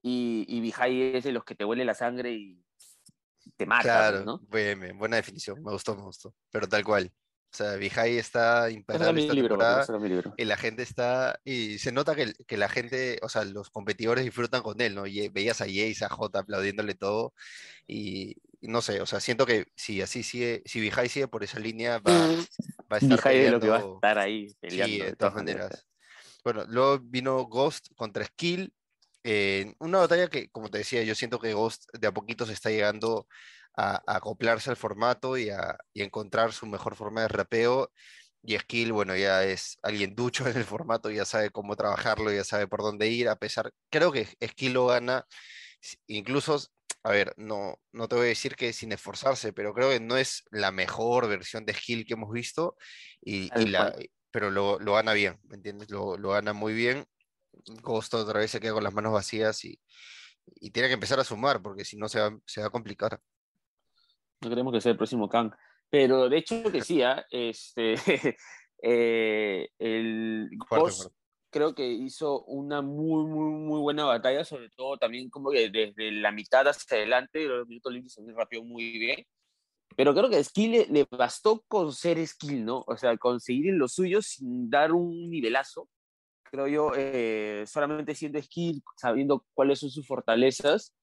Y, 0.02 0.46
y 0.48 0.62
Vijay 0.62 1.16
es 1.18 1.24
de 1.24 1.32
los 1.32 1.44
que 1.44 1.56
te 1.56 1.66
huele 1.66 1.84
la 1.86 1.94
sangre 1.94 2.32
y 2.32 2.64
te 3.58 3.66
mata. 3.66 3.84
Claro, 3.84 4.26
¿no? 4.26 4.40
buena 4.48 5.16
definición, 5.16 5.62
me 5.64 5.72
gustó, 5.72 5.96
me 5.96 6.04
gustó. 6.04 6.34
Pero 6.52 6.68
tal 6.68 6.84
cual. 6.84 7.12
O 7.52 7.58
sea, 7.58 7.76
Vijay 7.78 8.18
está 8.18 8.70
imparable 8.70 9.22
esta 9.22 9.34
libro, 9.34 9.58
temporada 9.58 9.86
y 10.38 10.46
la 10.46 10.56
gente 10.56 10.84
está, 10.84 11.40
y 11.44 11.80
se 11.80 11.92
nota 11.92 12.16
que, 12.16 12.34
que, 12.46 12.58
la 12.58 12.70
gente, 12.70 13.18
o 13.24 13.30
sea, 13.30 13.44
los 13.44 13.72
competidores 13.72 14.24
disfrutan 14.24 14.62
con 14.62 14.80
él, 14.82 14.94
¿no? 14.94 15.08
Y 15.08 15.30
veías 15.30 15.60
a 15.62 15.66
Jace, 15.66 16.06
a 16.06 16.10
J 16.10 16.40
aplaudiéndole 16.40 16.94
todo 16.94 17.34
y, 17.88 18.36
no 18.62 18.82
sé, 18.82 19.02
o 19.02 19.08
sea, 19.08 19.20
siento 19.20 19.48
que 19.48 19.66
si 19.76 20.00
así 20.02 20.22
sigue, 20.22 20.62
si 20.66 20.80
Vijay 20.80 21.10
sigue 21.10 21.28
por 21.28 21.44
esa 21.44 21.60
línea, 21.60 21.98
va, 22.00 22.12
va 22.92 22.98
a 22.98 23.00
estar 23.00 23.18
Vijay 23.18 23.36
peleando, 23.36 23.58
lo 23.58 23.62
que 23.62 23.70
va 23.70 23.78
a 23.78 23.94
estar 23.96 24.20
ahí 24.20 24.56
peleando. 24.60 24.96
Sí, 24.96 25.02
de, 25.02 25.16
todas 25.16 25.34
maneras. 25.34 25.88
Bueno, 26.44 26.66
luego 26.68 27.00
vino 27.00 27.46
Ghost 27.46 27.88
contra 27.96 28.26
Skill, 28.26 28.72
eh, 29.24 29.74
una 29.80 30.00
batalla 30.00 30.28
que, 30.30 30.50
como 30.50 30.70
te 30.70 30.80
decía, 30.80 31.04
yo 31.04 31.16
siento 31.16 31.40
que 31.40 31.54
Ghost 31.54 31.86
de 31.94 32.08
a 32.08 32.14
poquito 32.14 32.46
se 32.46 32.54
está 32.54 32.70
llegando 32.70 33.28
a, 33.76 34.02
acoplarse 34.08 34.70
al 34.70 34.78
formato 34.78 35.38
y 35.38 35.50
a, 35.50 35.78
encontrar 35.94 36.54
su 36.54 36.66
mejor 36.66 36.96
forma 36.96 37.22
de 37.22 37.28
rapeo. 37.28 37.92
Y 38.42 38.58
Skill, 38.58 38.94
bueno, 38.94 39.16
ya 39.18 39.44
es 39.44 39.78
alguien 39.84 40.16
ducho 40.16 40.46
en 40.48 40.58
el 40.58 40.64
formato, 40.64 41.12
ya 41.12 41.26
sabe 41.26 41.50
cómo 41.52 41.76
trabajarlo, 41.76 42.32
ya 42.32 42.44
sabe 42.44 42.68
por 42.68 42.82
dónde 42.82 43.08
ir, 43.08 43.30
a 43.30 43.36
pesar, 43.36 43.72
creo 43.90 44.12
que 44.12 44.26
Skill 44.42 44.74
lo 44.74 44.88
gana, 44.88 45.26
incluso, 46.08 46.58
a 47.04 47.12
ver, 47.12 47.34
no, 47.38 47.76
no 47.92 48.08
te 48.08 48.16
voy 48.16 48.26
a 48.26 48.30
decir 48.30 48.56
que 48.56 48.72
sin 48.74 48.94
esforzarse, 48.94 49.54
pero 49.54 49.74
creo 49.74 49.90
que 49.90 50.00
no 50.00 50.18
es 50.18 50.44
la 50.52 50.72
mejor 50.72 51.28
versión 51.28 51.66
de 51.66 51.74
Skill 51.74 52.06
que 52.06 52.14
hemos 52.14 52.32
visto, 52.32 52.78
y, 53.22 53.50
la, 53.68 53.94
pero 54.32 54.52
lo, 54.52 54.80
lo, 54.80 54.94
gana 54.94 55.14
bien, 55.14 55.38
¿me 55.44 55.56
entiendes? 55.56 55.90
Lo, 55.90 56.18
lo 56.18 56.30
gana 56.30 56.54
muy 56.54 56.74
bien. 56.74 57.06
Ghost 57.82 58.14
otra 58.14 58.40
vez 58.40 58.52
se 58.52 58.60
queda 58.60 58.74
con 58.74 58.84
las 58.84 58.94
manos 58.94 59.14
vacías 59.14 59.64
y, 59.66 59.80
y 60.46 60.72
tiene 60.72 60.88
que 60.88 60.96
empezar 60.96 61.20
a 61.20 61.24
sumar, 61.24 61.62
porque 61.62 61.86
si 61.86 61.98
no 61.98 62.08
se 62.10 62.20
va, 62.20 62.38
se 62.46 62.62
va 62.62 62.68
a 62.68 62.72
complicar 62.72 63.22
no 64.42 64.50
queremos 64.50 64.74
que 64.74 64.82
sea 64.82 64.92
el 64.92 64.98
próximo 64.98 65.30
Kang. 65.30 65.52
Pero 65.90 66.30
de 66.30 66.38
hecho 66.38 66.72
que 66.72 66.82
sí, 66.82 67.02
¿ah? 67.02 67.26
este, 67.32 67.96
eh, 68.84 69.70
el 69.80 70.50
Ghost 70.70 71.12
creo 71.52 71.74
que 71.74 71.88
hizo 71.88 72.44
una 72.44 72.82
muy, 72.82 73.26
muy, 73.26 73.52
muy 73.52 73.80
buena 73.80 74.06
batalla, 74.06 74.44
sobre 74.44 74.70
todo 74.70 74.98
también 74.98 75.32
como 75.32 75.50
que 75.50 75.70
desde 75.70 76.12
la 76.12 76.32
mitad 76.32 76.68
hacia 76.68 76.98
adelante, 76.98 77.46
los 77.46 77.68
minutos 77.68 77.92
limpios 77.92 78.14
se 78.14 78.22
rápido 78.34 78.64
muy 78.64 78.98
bien. 79.00 79.26
Pero 79.96 80.14
creo 80.14 80.30
que 80.30 80.44
Skill 80.44 80.86
le, 80.92 81.08
bastó 81.10 81.64
con 81.68 81.92
ser 81.92 82.26
Skill, 82.26 82.64
¿no? 82.64 82.84
O 82.86 82.96
sea, 82.96 83.18
conseguir 83.18 83.74
lo 83.74 83.88
suyo 83.88 84.22
sin 84.22 84.70
dar 84.70 84.92
un 84.92 85.30
nivelazo. 85.30 85.90
Creo 86.52 86.68
yo, 86.68 86.92
eh, 86.96 87.64
solamente 87.68 88.16
siendo 88.16 88.42
Skill, 88.42 88.82
sabiendo 88.98 89.46
cuáles 89.54 89.80
son 89.80 89.90
sus 89.90 90.08
fortalezas, 90.08 90.94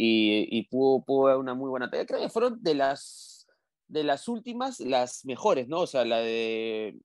y, 0.00 0.62
pudo, 0.68 1.04
pudo, 1.04 1.28
dar 1.28 1.38
una 1.38 1.54
muy 1.54 1.68
buena 1.70 1.90
talla. 1.90 2.06
Creo 2.06 2.20
que 2.20 2.28
fueron 2.28 2.62
de 2.62 2.74
las, 2.74 3.46
de 3.88 4.04
las 4.04 4.28
últimas 4.28 4.80
las 4.80 5.24
mejores, 5.24 5.68
¿no? 5.68 5.80
O 5.80 5.86
sea, 5.86 6.04
la 6.04 6.18
de 6.20 6.96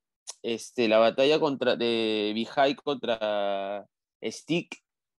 este, 0.43 0.87
la 0.87 0.99
batalla 0.99 1.39
contra, 1.39 1.75
de 1.75 2.31
Vijay 2.35 2.75
contra 2.75 3.85
Stick, 4.23 4.77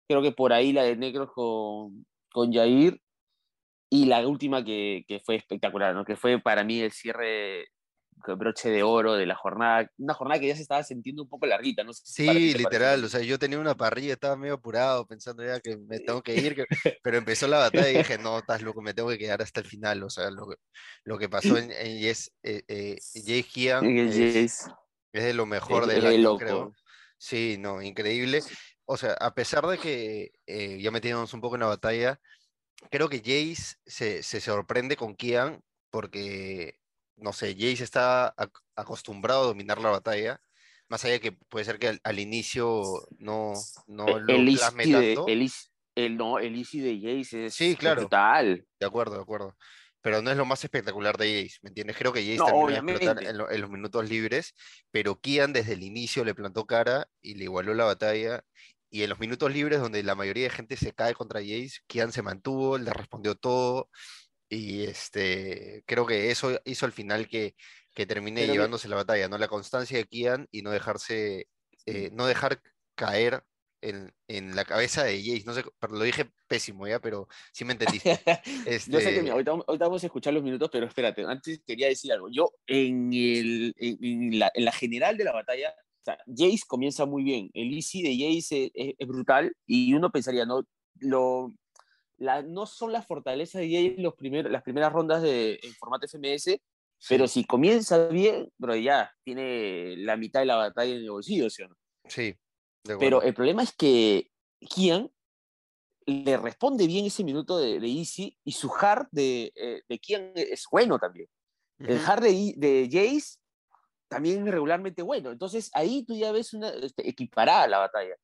creo 0.08 0.22
que 0.22 0.32
por 0.32 0.52
ahí 0.52 0.72
la 0.72 0.84
de 0.84 0.96
Negros 0.96 1.30
con, 1.32 2.06
con 2.32 2.52
Jair, 2.52 3.00
y 3.90 4.06
la 4.06 4.26
última 4.26 4.64
que, 4.64 5.04
que, 5.06 5.20
fue 5.20 5.36
espectacular, 5.36 5.94
¿no? 5.94 6.04
que 6.04 6.16
fue 6.16 6.40
para 6.40 6.64
mí 6.64 6.80
el 6.80 6.92
cierre 6.92 7.66
broche 8.32 8.70
de 8.70 8.82
oro 8.82 9.14
de 9.14 9.26
la 9.26 9.36
jornada, 9.36 9.90
una 9.98 10.14
jornada 10.14 10.40
que 10.40 10.48
ya 10.48 10.56
se 10.56 10.62
estaba 10.62 10.82
sintiendo 10.82 11.22
un 11.22 11.28
poco 11.28 11.46
larguita, 11.46 11.84
¿no? 11.84 11.92
sí, 11.92 12.54
literal, 12.54 13.04
o 13.04 13.08
sea, 13.08 13.20
yo 13.20 13.38
tenía 13.38 13.58
una 13.58 13.74
parrilla, 13.74 14.14
estaba 14.14 14.36
medio 14.36 14.54
apurado 14.54 15.06
pensando 15.06 15.44
ya 15.44 15.60
que 15.60 15.76
me 15.76 16.00
tengo 16.00 16.22
que 16.22 16.34
ir, 16.34 16.66
pero 17.02 17.16
empezó 17.16 17.46
la 17.46 17.58
batalla 17.58 17.90
y 17.90 17.98
dije, 17.98 18.18
no, 18.18 18.38
estás 18.38 18.62
loco, 18.62 18.82
me 18.82 18.94
tengo 18.94 19.10
que 19.10 19.18
quedar 19.18 19.42
hasta 19.42 19.60
el 19.60 19.66
final, 19.66 20.02
o 20.02 20.10
sea, 20.10 20.30
lo, 20.30 20.46
lo 21.04 21.18
que 21.18 21.28
pasó 21.28 21.56
en, 21.56 21.70
en 21.70 21.98
Yes, 21.98 22.32
eh, 22.42 22.62
eh, 22.68 22.98
Jay 23.24 23.44
es, 23.54 24.70
es, 25.12 25.24
de 25.24 25.34
lo 25.34 25.46
mejor 25.46 25.86
del 25.86 26.06
año, 26.06 26.36
creo. 26.38 26.72
Sí, 27.18 27.56
no, 27.58 27.80
increíble. 27.80 28.42
O 28.86 28.96
sea, 28.96 29.12
a 29.12 29.34
pesar 29.34 29.66
de 29.66 29.78
que 29.78 30.32
eh, 30.46 30.78
ya 30.82 30.90
metiéndonos 30.90 31.32
un 31.32 31.40
poco 31.40 31.56
en 31.56 31.60
la 31.60 31.68
batalla, 31.68 32.20
creo 32.90 33.08
que 33.08 33.18
Jace 33.18 33.76
se, 33.86 34.22
se 34.22 34.40
sorprende 34.40 34.96
con 34.96 35.14
Kian 35.14 35.62
porque 35.90 36.78
no 37.16 37.32
sé, 37.32 37.54
Jace 37.54 37.84
está 37.84 38.34
acostumbrado 38.74 39.42
a 39.42 39.46
dominar 39.46 39.80
la 39.80 39.90
batalla, 39.90 40.40
más 40.88 41.04
allá 41.04 41.18
que 41.18 41.32
puede 41.32 41.64
ser 41.64 41.78
que 41.78 41.98
al, 42.02 42.18
inicio 42.18 42.82
no, 43.18 43.54
no 43.86 44.08
e, 44.08 44.20
lo 44.20 44.34
el 44.34 44.56
plasme 44.56 44.84
tanto. 44.84 45.26
el, 45.28 45.50
el, 45.94 46.16
no, 46.16 46.38
el 46.38 46.56
easy 46.56 46.80
de 46.80 46.96
Jace 46.98 47.46
es 47.46 47.54
sí, 47.54 47.76
claro. 47.76 48.02
brutal. 48.02 48.66
De 48.78 48.86
acuerdo, 48.86 49.16
de 49.16 49.22
acuerdo. 49.22 49.56
Pero 50.02 50.20
no 50.20 50.30
es 50.30 50.36
lo 50.36 50.44
más 50.44 50.62
espectacular 50.62 51.16
de 51.16 51.44
Jace, 51.44 51.58
¿me 51.62 51.68
entiendes? 51.68 51.96
Creo 51.96 52.12
que 52.12 52.20
Jace 52.20 52.36
también 52.36 52.84
va 52.84 52.90
a 52.90 52.94
explotar 52.94 53.24
en, 53.24 53.60
los 53.60 53.70
minutos 53.70 54.08
libres, 54.08 54.54
pero 54.90 55.18
Kian 55.18 55.54
desde 55.54 55.72
el 55.72 55.82
inicio 55.82 56.24
le 56.24 56.34
plantó 56.34 56.66
cara 56.66 57.08
y 57.22 57.36
le 57.36 57.44
igualó 57.44 57.72
la 57.72 57.84
batalla. 57.84 58.44
Y 58.90 59.02
en 59.02 59.10
los 59.10 59.18
minutos 59.18 59.52
libres, 59.52 59.80
donde 59.80 60.02
la 60.02 60.14
mayoría 60.14 60.44
de 60.44 60.50
gente 60.50 60.76
se 60.76 60.92
cae 60.92 61.14
contra 61.14 61.40
Jace, 61.40 61.80
Kian 61.86 62.12
se 62.12 62.22
mantuvo, 62.22 62.76
le 62.76 62.92
respondió 62.92 63.34
todo, 63.34 63.88
y 64.48 64.84
este, 64.84 65.82
creo 65.86 66.06
que 66.06 66.30
eso 66.30 66.60
hizo 66.64 66.86
al 66.86 66.92
final 66.92 67.28
que, 67.28 67.54
que 67.94 68.06
termine 68.06 68.46
llevándose 68.46 68.88
la 68.88 68.96
batalla, 68.96 69.28
¿no? 69.28 69.38
La 69.38 69.48
constancia 69.48 69.96
de 69.98 70.06
Kian 70.06 70.48
y 70.50 70.62
no 70.62 70.70
dejarse, 70.70 71.48
eh, 71.86 72.10
no 72.12 72.26
dejar 72.26 72.60
caer 72.94 73.44
en, 73.80 74.12
en, 74.28 74.56
la 74.56 74.64
cabeza 74.64 75.04
de 75.04 75.18
Jace. 75.18 75.44
No 75.44 75.54
sé, 75.54 75.64
pero 75.78 75.94
lo 75.94 76.04
dije 76.04 76.30
pésimo 76.46 76.86
ya, 76.86 77.00
pero 77.00 77.28
sí 77.52 77.64
me 77.64 77.72
entendiste. 77.72 78.20
Este... 78.66 78.90
Yo 78.92 79.00
sé 79.00 79.10
que 79.10 79.18
este 79.18 79.30
ahorita, 79.30 79.52
ahorita, 79.52 79.84
vamos 79.86 80.02
a 80.02 80.06
escuchar 80.06 80.34
los 80.34 80.42
minutos, 80.42 80.70
pero 80.72 80.86
espérate, 80.86 81.24
antes 81.24 81.60
quería 81.66 81.88
decir 81.88 82.12
algo. 82.12 82.28
Yo 82.30 82.50
en, 82.66 83.12
el, 83.12 83.74
en, 83.78 84.38
la, 84.38 84.50
en 84.54 84.64
la, 84.64 84.72
general 84.72 85.16
de 85.16 85.24
la 85.24 85.32
batalla, 85.32 85.70
o 85.70 86.04
sea, 86.04 86.18
Jace 86.26 86.62
comienza 86.66 87.06
muy 87.06 87.22
bien. 87.22 87.50
El 87.54 87.72
easy 87.74 88.02
de 88.02 88.16
Jace 88.16 88.70
es, 88.74 88.94
es, 88.98 89.06
brutal 89.06 89.54
y 89.66 89.94
uno 89.94 90.10
pensaría, 90.10 90.46
¿no? 90.46 90.66
Lo, 91.00 91.52
no 92.46 92.66
son 92.66 92.92
las 92.92 93.06
fortalezas 93.06 93.60
de 93.60 93.68
EA 93.68 93.94
los 93.98 94.14
primer, 94.14 94.50
las 94.50 94.62
primeras 94.62 94.92
rondas 94.92 95.22
de, 95.22 95.58
en 95.62 95.74
formato 95.74 96.06
FMS, 96.06 96.60
pero 97.08 97.28
si 97.28 97.44
comienza 97.44 98.08
bien, 98.08 98.50
pero 98.58 98.76
ya 98.76 99.12
tiene 99.24 99.96
la 99.98 100.16
mitad 100.16 100.40
de 100.40 100.46
la 100.46 100.56
batalla 100.56 100.94
en 100.94 101.02
el 101.02 101.10
bolsillo, 101.10 101.50
¿sí 101.50 101.62
o 101.62 101.68
no? 101.68 101.76
Sí. 102.08 102.34
pero 102.98 103.22
el 103.22 103.34
problema 103.34 103.62
es 103.62 103.74
que 103.74 104.30
Kian 104.60 105.10
le 106.06 106.36
responde 106.36 106.86
bien 106.86 107.06
ese 107.06 107.24
minuto 107.24 107.58
de, 107.58 107.76
Easy 107.76 108.36
y 108.44 108.52
su 108.52 108.70
hard 108.72 109.08
de, 109.10 109.52
eh, 109.54 109.82
de 109.88 109.98
Kian 109.98 110.32
es 110.34 110.66
bueno 110.70 110.98
también. 110.98 111.28
El 111.78 111.98
hard 111.98 112.22
de, 112.22 112.54
de 112.56 112.88
Jace 112.90 113.38
también 114.08 114.46
es 114.46 114.52
regularmente 114.52 115.02
bueno. 115.02 115.30
Entonces 115.30 115.70
ahí 115.74 116.04
tú 116.04 116.14
ya 116.14 116.32
ves 116.32 116.54
una 116.54 116.68
este, 116.70 117.08
equiparada 117.08 117.66
la 117.66 117.78
batalla. 117.78 118.14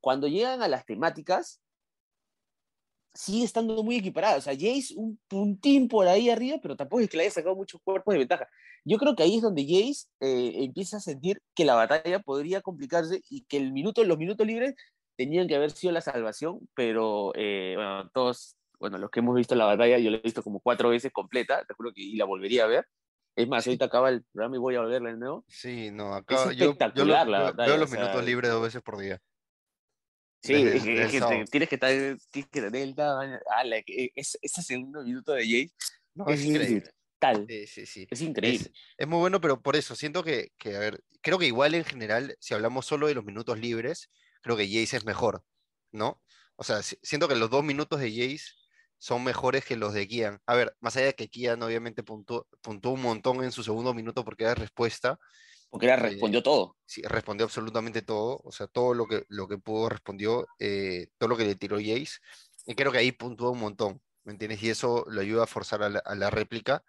Cuando 0.00 0.28
llegan 0.28 0.62
a 0.62 0.68
las 0.68 0.86
temáticas, 0.86 1.60
sigue 3.16 3.44
estando 3.44 3.82
muy 3.82 3.96
equiparada. 3.96 4.36
O 4.36 4.40
sea, 4.40 4.54
Jace 4.54 4.94
un 4.96 5.18
puntín 5.28 5.88
por 5.88 6.06
ahí 6.06 6.30
arriba, 6.30 6.58
pero 6.62 6.76
tampoco 6.76 7.00
es 7.00 7.08
que 7.08 7.16
le 7.16 7.24
haya 7.24 7.32
sacado 7.32 7.56
muchos 7.56 7.80
cuerpos 7.82 8.12
de 8.12 8.18
ventaja. 8.18 8.48
Yo 8.84 8.98
creo 8.98 9.16
que 9.16 9.22
ahí 9.22 9.36
es 9.36 9.42
donde 9.42 9.64
Jace 9.64 10.06
eh, 10.20 10.64
empieza 10.64 10.98
a 10.98 11.00
sentir 11.00 11.42
que 11.54 11.64
la 11.64 11.74
batalla 11.74 12.20
podría 12.20 12.60
complicarse 12.60 13.22
y 13.28 13.44
que 13.46 13.56
el 13.56 13.72
minuto, 13.72 14.04
los 14.04 14.18
minutos 14.18 14.46
libres 14.46 14.74
tenían 15.16 15.48
que 15.48 15.56
haber 15.56 15.70
sido 15.70 15.92
la 15.92 16.02
salvación, 16.02 16.60
pero 16.74 17.32
eh, 17.34 17.72
bueno, 17.74 18.10
todos, 18.10 18.56
bueno, 18.78 18.98
los 18.98 19.10
que 19.10 19.20
hemos 19.20 19.34
visto 19.34 19.54
la 19.54 19.64
batalla, 19.64 19.98
yo 19.98 20.10
la 20.10 20.18
he 20.18 20.22
visto 20.22 20.42
como 20.42 20.60
cuatro 20.60 20.90
veces 20.90 21.10
completa, 21.10 21.64
te 21.66 21.74
juro 21.74 21.92
que 21.92 22.02
y 22.02 22.16
la 22.16 22.26
volvería 22.26 22.64
a 22.64 22.68
ver. 22.68 22.86
Es 23.34 23.48
más, 23.48 23.66
ahorita 23.66 23.86
acaba 23.86 24.08
el 24.08 24.24
programa 24.32 24.56
y 24.56 24.58
voy 24.58 24.76
a 24.76 24.82
verla 24.82 25.10
de 25.10 25.16
nuevo. 25.16 25.44
Sí, 25.46 25.90
no, 25.90 26.14
acá 26.14 26.52
yo, 26.52 26.74
veo 26.74 27.76
los 27.76 27.90
minutos 27.90 28.24
libres 28.24 28.50
dos 28.50 28.62
veces 28.62 28.82
por 28.82 28.98
día. 28.98 29.20
Sí, 30.42 30.54
es, 30.54 30.82
que, 30.82 30.90
tienes 31.50 31.68
que 31.68 31.74
estar, 31.74 31.90
tienes 32.30 32.50
que 32.50 32.60
tener 32.60 32.76
el 32.76 32.94
es, 34.14 34.38
ese 34.40 34.62
segundo 34.62 35.02
minuto 35.02 35.32
de 35.32 35.44
Jace 35.44 35.74
no, 36.14 36.26
es, 36.28 36.44
increíble. 36.44 36.90
Tal. 37.18 37.46
Sí, 37.48 37.66
sí, 37.66 37.86
sí. 37.86 38.06
Es 38.10 38.20
increíble. 38.20 38.70
Es, 38.96 39.06
muy 39.06 39.18
bueno, 39.18 39.40
pero 39.40 39.60
por 39.60 39.76
eso 39.76 39.94
siento 39.94 40.22
que, 40.22 40.52
que, 40.58 40.76
a 40.76 40.78
ver, 40.78 41.02
creo 41.20 41.38
que 41.38 41.46
igual 41.46 41.74
en 41.74 41.84
general, 41.84 42.36
si 42.40 42.54
hablamos 42.54 42.86
solo 42.86 43.06
de 43.06 43.14
los 43.14 43.24
minutos 43.24 43.58
libres, 43.58 44.10
creo 44.40 44.56
que 44.56 44.66
Jace 44.66 44.96
es 44.96 45.04
mejor, 45.04 45.42
¿no? 45.92 46.22
O 46.56 46.64
sea, 46.64 46.82
siento 46.82 47.28
que 47.28 47.36
los 47.36 47.50
dos 47.50 47.64
minutos 47.64 48.00
de 48.00 48.10
Jace 48.10 48.54
son 48.98 49.24
mejores 49.24 49.64
que 49.64 49.76
los 49.76 49.92
de 49.92 50.08
Kian. 50.08 50.40
A 50.46 50.54
ver, 50.54 50.74
más 50.80 50.96
allá 50.96 51.06
de 51.06 51.14
que 51.14 51.28
Kian 51.28 51.62
obviamente 51.62 52.02
puntuó, 52.02 52.46
puntuó 52.62 52.92
un 52.92 53.02
montón 53.02 53.44
en 53.44 53.52
su 53.52 53.62
segundo 53.62 53.92
minuto 53.92 54.24
porque 54.24 54.44
era 54.44 54.54
respuesta, 54.54 55.18
Porque 55.76 55.94
respondió 55.94 56.42
todo. 56.42 56.76
Sí, 56.86 57.02
respondió 57.02 57.44
absolutamente 57.44 58.00
todo. 58.00 58.40
O 58.44 58.50
sea, 58.50 58.66
todo 58.66 58.94
lo 58.94 59.06
que, 59.06 59.24
lo 59.28 59.46
que 59.46 59.58
pudo 59.58 59.90
respondió, 59.90 60.46
eh, 60.58 61.08
todo 61.18 61.28
lo 61.28 61.36
que 61.36 61.44
le 61.44 61.54
tiró 61.54 61.76
Jace. 61.76 62.18
Y 62.64 62.74
creo 62.74 62.90
que 62.92 62.98
ahí 62.98 63.12
puntuó 63.12 63.50
un 63.50 63.60
montón. 63.60 64.00
¿Me 64.24 64.32
entiendes? 64.32 64.62
Y 64.62 64.70
eso 64.70 65.04
lo 65.08 65.20
ayuda 65.20 65.44
a 65.44 65.46
forzar 65.46 65.82
a 65.82 66.14
la, 66.14 66.30
réplica. 66.30 66.82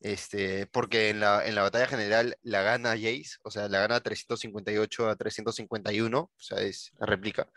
Este, 0.00 0.66
porque 0.66 1.10
en 1.10 1.20
la, 1.20 1.46
en 1.46 1.54
la 1.54 1.62
batalla 1.62 1.86
general 1.86 2.36
la 2.42 2.62
gana 2.62 2.90
Jace, 2.90 3.36
o 3.44 3.50
sea, 3.52 3.68
la 3.68 3.78
gana 3.80 4.00
358 4.00 5.08
a 5.08 5.16
351, 5.16 6.18
o 6.18 6.30
sea, 6.36 6.58
es 6.60 6.92
la 6.98 7.06
réplica. 7.06 7.48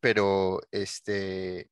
Pero, 0.00 0.60
este, 0.72 1.70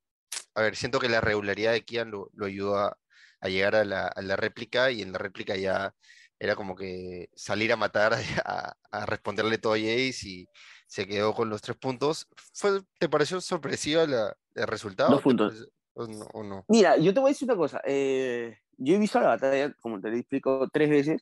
a 0.55 0.61
ver, 0.61 0.75
siento 0.77 0.99
que 0.99 1.09
la 1.09 1.21
regularidad 1.21 1.73
de 1.73 1.83
Kian 1.83 2.11
lo, 2.11 2.29
lo 2.33 2.45
ayudó 2.45 2.77
a, 2.77 2.97
a 3.41 3.49
llegar 3.49 3.75
a 3.75 3.83
la, 3.83 4.07
a 4.07 4.21
la, 4.21 4.35
réplica 4.37 4.91
y 4.91 5.01
en 5.01 5.11
la 5.11 5.17
réplica 5.19 5.55
ya 5.57 5.93
era 6.41 6.55
como 6.55 6.75
que 6.75 7.29
salir 7.35 7.71
a 7.71 7.75
matar, 7.75 8.13
a, 8.45 8.75
a 8.91 9.05
responderle 9.05 9.59
todo 9.59 9.73
a 9.73 9.77
Jace 9.77 10.27
y 10.27 10.47
se 10.87 11.07
quedó 11.07 11.35
con 11.35 11.49
los 11.49 11.61
tres 11.61 11.77
puntos. 11.77 12.27
¿Fue, 12.53 12.81
¿Te 12.97 13.07
pareció 13.07 13.39
sorpresiva 13.39 14.07
la, 14.07 14.35
el 14.55 14.67
resultado? 14.67 15.11
Dos 15.11 15.21
puntos. 15.21 15.69
O 15.93 16.43
no, 16.43 16.65
Mira, 16.67 16.97
yo 16.97 17.13
te 17.13 17.19
voy 17.19 17.29
a 17.29 17.33
decir 17.33 17.47
una 17.47 17.57
cosa. 17.57 17.81
Eh, 17.85 18.57
yo 18.77 18.95
he 18.95 18.97
visto 18.97 19.19
la 19.19 19.27
batalla, 19.27 19.73
como 19.81 20.01
te 20.01 20.09
explico, 20.17 20.67
tres 20.71 20.89
veces. 20.89 21.21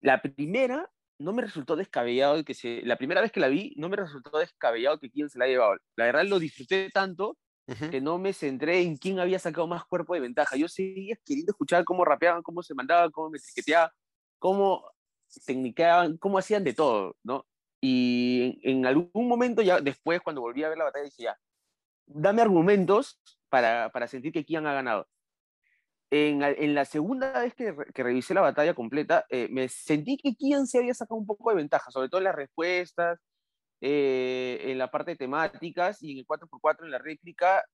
La 0.00 0.22
primera 0.22 0.88
no 1.18 1.32
me 1.34 1.42
resultó 1.42 1.76
descabellado 1.76 2.42
que 2.42 2.54
se. 2.54 2.80
La 2.84 2.96
primera 2.96 3.20
vez 3.20 3.32
que 3.32 3.40
la 3.40 3.48
vi, 3.48 3.74
no 3.76 3.90
me 3.90 3.96
resultó 3.96 4.38
descabellado 4.38 4.98
que 4.98 5.10
quién 5.10 5.28
se 5.28 5.38
la 5.38 5.44
haya 5.44 5.54
llevado. 5.54 5.76
La 5.96 6.06
verdad 6.06 6.24
lo 6.24 6.38
disfruté 6.38 6.88
tanto 6.90 7.36
que 7.90 8.00
no 8.00 8.18
me 8.18 8.32
centré 8.32 8.80
en 8.80 8.96
quién 8.96 9.18
había 9.20 9.38
sacado 9.38 9.66
más 9.66 9.84
cuerpo 9.84 10.14
de 10.14 10.20
ventaja. 10.20 10.56
Yo 10.56 10.68
seguía 10.68 11.18
queriendo 11.24 11.52
escuchar 11.52 11.84
cómo 11.84 12.02
rapeaban, 12.02 12.42
cómo 12.42 12.62
se 12.62 12.72
mandaban, 12.72 13.10
cómo 13.10 13.28
me 13.28 13.36
etiqueteaban, 13.36 13.90
cómo 14.38 14.90
técnicaban, 15.46 16.16
cómo 16.18 16.38
hacían 16.38 16.64
de 16.64 16.74
todo, 16.74 17.16
¿no? 17.22 17.46
Y 17.80 18.58
en, 18.64 18.78
en, 18.78 18.86
algún 18.86 19.28
momento, 19.28 19.62
ya 19.62 19.80
después, 19.80 20.20
cuando 20.20 20.40
volví 20.40 20.64
a 20.64 20.68
ver 20.68 20.78
la 20.78 20.84
batalla, 20.84 21.04
dije 21.04 21.24
ya, 21.24 21.38
dame 22.06 22.42
argumentos 22.42 23.20
para, 23.48 23.90
para 23.90 24.08
sentir 24.08 24.32
que 24.32 24.44
Kian 24.44 24.66
ha 24.66 24.74
ganado. 24.74 25.06
En, 26.10 26.42
en, 26.42 26.74
la 26.74 26.86
segunda 26.86 27.32
vez 27.32 27.54
que, 27.54 27.74
que 27.94 28.02
revisé 28.02 28.32
la 28.34 28.40
batalla 28.40 28.74
completa, 28.74 29.26
eh, 29.28 29.48
me 29.50 29.68
sentí 29.68 30.16
que 30.16 30.34
Kian 30.34 30.66
se 30.66 30.78
había 30.78 30.94
sacado 30.94 31.20
un 31.20 31.26
poco 31.26 31.50
de 31.50 31.56
ventaja, 31.56 31.90
sobre 31.90 32.08
todo 32.08 32.18
en 32.18 32.24
las 32.24 32.34
respuestas, 32.34 33.18
eh, 33.80 34.58
en 34.64 34.78
la 34.78 34.90
parte 34.90 35.12
de 35.12 35.16
temáticas 35.16 36.02
y 36.02 36.12
en 36.12 36.18
el 36.18 36.26
4x4 36.26 36.84
en 36.84 36.90
la 36.90 36.98
réplica. 36.98 37.64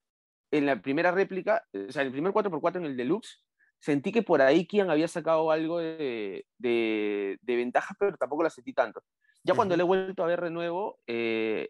En 0.50 0.66
la 0.66 0.80
primera 0.80 1.10
réplica, 1.10 1.64
o 1.72 1.92
sea, 1.92 2.02
en 2.02 2.08
el 2.08 2.12
primer 2.12 2.32
4x4 2.32 2.76
en 2.76 2.84
el 2.86 2.96
deluxe, 2.96 3.43
sentí 3.84 4.12
que 4.12 4.22
por 4.22 4.40
ahí 4.40 4.66
Kian 4.66 4.88
había 4.90 5.08
sacado 5.08 5.50
algo 5.50 5.78
de, 5.78 6.46
de, 6.56 7.38
de 7.42 7.56
ventaja, 7.56 7.94
pero 7.98 8.16
tampoco 8.16 8.42
la 8.42 8.48
sentí 8.48 8.72
tanto. 8.72 9.02
Ya 9.42 9.54
cuando 9.54 9.76
le 9.76 9.82
he 9.82 9.86
vuelto 9.86 10.24
a 10.24 10.26
ver 10.26 10.40
de 10.40 10.50
nuevo, 10.50 10.98
eh, 11.06 11.68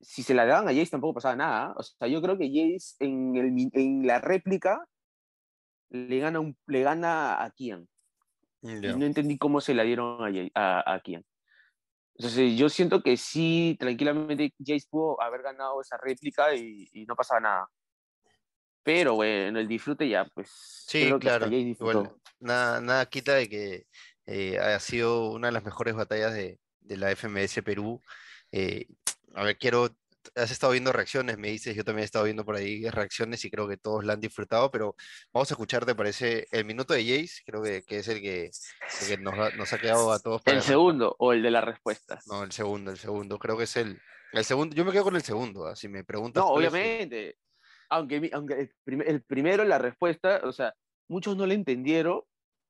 si 0.00 0.22
se 0.22 0.32
la 0.32 0.46
daban 0.46 0.68
a 0.68 0.72
Jace 0.72 0.92
tampoco 0.92 1.14
pasaba 1.14 1.34
nada. 1.34 1.74
O 1.76 1.82
sea, 1.82 2.06
yo 2.06 2.22
creo 2.22 2.38
que 2.38 2.48
Jace 2.48 2.94
en, 3.00 3.34
el, 3.34 3.70
en 3.72 4.06
la 4.06 4.20
réplica 4.20 4.86
le 5.90 6.20
gana, 6.20 6.38
un, 6.38 6.56
le 6.68 6.82
gana 6.82 7.42
a 7.42 7.50
Kian. 7.50 7.88
Y 8.62 8.74
no 8.96 9.04
entendí 9.04 9.36
cómo 9.36 9.60
se 9.60 9.74
la 9.74 9.82
dieron 9.82 10.22
a, 10.22 10.50
a, 10.54 10.94
a 10.94 11.00
Kian. 11.00 11.24
Entonces, 12.14 12.56
yo 12.56 12.68
siento 12.68 13.02
que 13.02 13.16
sí, 13.16 13.76
tranquilamente 13.80 14.54
Jace 14.64 14.86
pudo 14.88 15.20
haber 15.20 15.42
ganado 15.42 15.80
esa 15.80 15.96
réplica 15.96 16.54
y, 16.54 16.88
y 16.92 17.06
no 17.06 17.16
pasaba 17.16 17.40
nada. 17.40 17.68
Pero 18.86 19.16
bueno, 19.16 19.58
el 19.58 19.66
disfrute 19.66 20.08
ya, 20.08 20.26
pues. 20.26 20.48
Sí, 20.86 21.12
claro. 21.18 21.50
nada, 22.38 22.80
nada 22.80 23.06
quita 23.06 23.34
de 23.34 23.48
que 23.48 23.86
eh, 24.26 24.60
haya 24.60 24.78
sido 24.78 25.32
una 25.32 25.48
de 25.48 25.54
las 25.54 25.64
mejores 25.64 25.96
batallas 25.96 26.32
de, 26.32 26.60
de 26.82 26.96
la 26.96 27.10
FMS 27.10 27.62
Perú. 27.64 28.00
Eh, 28.52 28.86
a 29.34 29.42
ver, 29.42 29.58
quiero, 29.58 29.88
has 30.36 30.52
estado 30.52 30.70
viendo 30.70 30.92
reacciones, 30.92 31.36
me 31.36 31.48
dices, 31.48 31.74
yo 31.74 31.82
también 31.82 32.02
he 32.02 32.04
estado 32.04 32.26
viendo 32.26 32.44
por 32.44 32.54
ahí 32.54 32.88
reacciones 32.88 33.44
y 33.44 33.50
creo 33.50 33.66
que 33.66 33.76
todos 33.76 34.04
la 34.04 34.12
han 34.12 34.20
disfrutado, 34.20 34.70
pero 34.70 34.94
vamos 35.32 35.50
a 35.50 35.54
escuchar, 35.54 35.84
¿te 35.84 35.96
parece? 35.96 36.46
El 36.52 36.64
minuto 36.64 36.94
de 36.94 37.02
Jace, 37.02 37.42
creo 37.44 37.64
que, 37.64 37.82
que 37.82 37.98
es 37.98 38.06
el 38.06 38.20
que, 38.20 38.52
que 39.08 39.18
nos, 39.18 39.34
ha, 39.34 39.50
nos, 39.56 39.72
ha 39.72 39.78
quedado 39.78 40.12
a 40.12 40.20
todos. 40.20 40.42
¿El 40.44 40.62
segundo 40.62 41.16
o 41.18 41.32
el 41.32 41.42
de 41.42 41.50
las 41.50 41.64
respuestas? 41.64 42.24
No, 42.28 42.44
el 42.44 42.52
segundo, 42.52 42.92
el 42.92 42.98
segundo, 42.98 43.36
creo 43.40 43.58
que 43.58 43.64
es 43.64 43.76
el, 43.78 44.00
el 44.32 44.44
segundo, 44.44 44.76
yo 44.76 44.84
me 44.84 44.92
quedo 44.92 45.02
con 45.02 45.16
el 45.16 45.22
segundo, 45.22 45.66
¿ah? 45.66 45.74
si 45.74 45.88
me 45.88 46.04
preguntas. 46.04 46.44
No, 46.44 46.50
obviamente, 46.50 47.36
aunque, 47.88 48.30
aunque 48.32 48.60
el, 48.60 48.72
primer, 48.84 49.08
el 49.08 49.22
primero, 49.22 49.64
la 49.64 49.78
respuesta, 49.78 50.40
o 50.44 50.52
sea, 50.52 50.74
muchos 51.08 51.36
no 51.36 51.46
le 51.46 51.54
entendieron, 51.54 52.22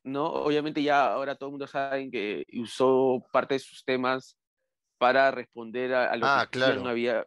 ¿no? 0.04 0.26
Obviamente 0.26 0.82
ya 0.82 1.12
ahora 1.12 1.34
todo 1.34 1.48
el 1.48 1.52
mundo 1.52 1.66
sabe 1.66 2.10
que 2.10 2.44
usó 2.54 3.24
parte 3.32 3.54
de 3.54 3.60
sus 3.60 3.84
temas 3.84 4.36
para 4.98 5.30
responder 5.30 5.94
a, 5.94 6.16
lo 6.16 6.26
ah, 6.26 6.48
que 6.50 6.58
claro. 6.58 6.86
había. 6.88 7.26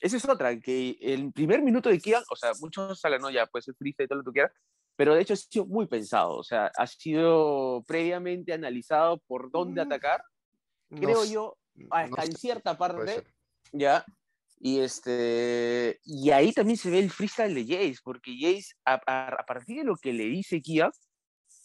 Esa 0.00 0.16
es 0.16 0.28
otra, 0.28 0.58
que 0.60 0.96
el 1.00 1.32
primer 1.32 1.62
minuto 1.62 1.88
de 1.88 1.98
Kian, 1.98 2.22
o 2.30 2.36
sea, 2.36 2.52
muchos 2.60 3.00
salen, 3.00 3.20
no, 3.20 3.30
ya 3.30 3.46
puede 3.46 3.62
ser 3.62 3.74
freestyle 3.74 4.04
y 4.04 4.08
todo 4.08 4.18
lo 4.18 4.24
que 4.24 4.32
quieras, 4.32 4.52
pero 4.96 5.14
de 5.14 5.22
hecho 5.22 5.34
ha 5.34 5.36
sido 5.36 5.66
muy 5.66 5.86
pensado, 5.86 6.36
o 6.36 6.44
sea, 6.44 6.70
ha 6.76 6.86
sido 6.86 7.82
previamente 7.86 8.52
analizado 8.52 9.20
por 9.26 9.50
dónde 9.50 9.84
mm, 9.84 9.86
atacar, 9.86 10.22
creo 10.88 11.24
yo, 11.24 11.56
hasta 11.90 12.24
en 12.24 12.36
cierta 12.36 12.78
parte, 12.78 13.24
ya, 13.72 14.04
y, 14.60 14.80
este, 14.80 16.00
y 16.04 16.30
ahí 16.30 16.52
también 16.52 16.76
se 16.76 16.90
ve 16.90 16.98
el 16.98 17.10
freestyle 17.10 17.54
de 17.54 17.64
Jace, 17.64 18.00
porque 18.02 18.36
Jace, 18.38 18.74
a, 18.84 19.00
a, 19.06 19.28
a 19.28 19.46
partir 19.46 19.78
de 19.78 19.84
lo 19.84 19.96
que 19.96 20.12
le 20.12 20.24
dice 20.24 20.60
Kia, 20.60 20.90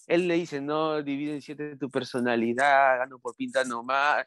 él 0.07 0.27
le 0.27 0.35
dice, 0.35 0.61
no, 0.61 1.01
divide 1.01 1.35
en 1.35 1.41
siete 1.41 1.77
tu 1.77 1.89
personalidad, 1.89 2.99
gano 2.99 3.19
por 3.19 3.35
pinta 3.35 3.63
nomás, 3.63 4.25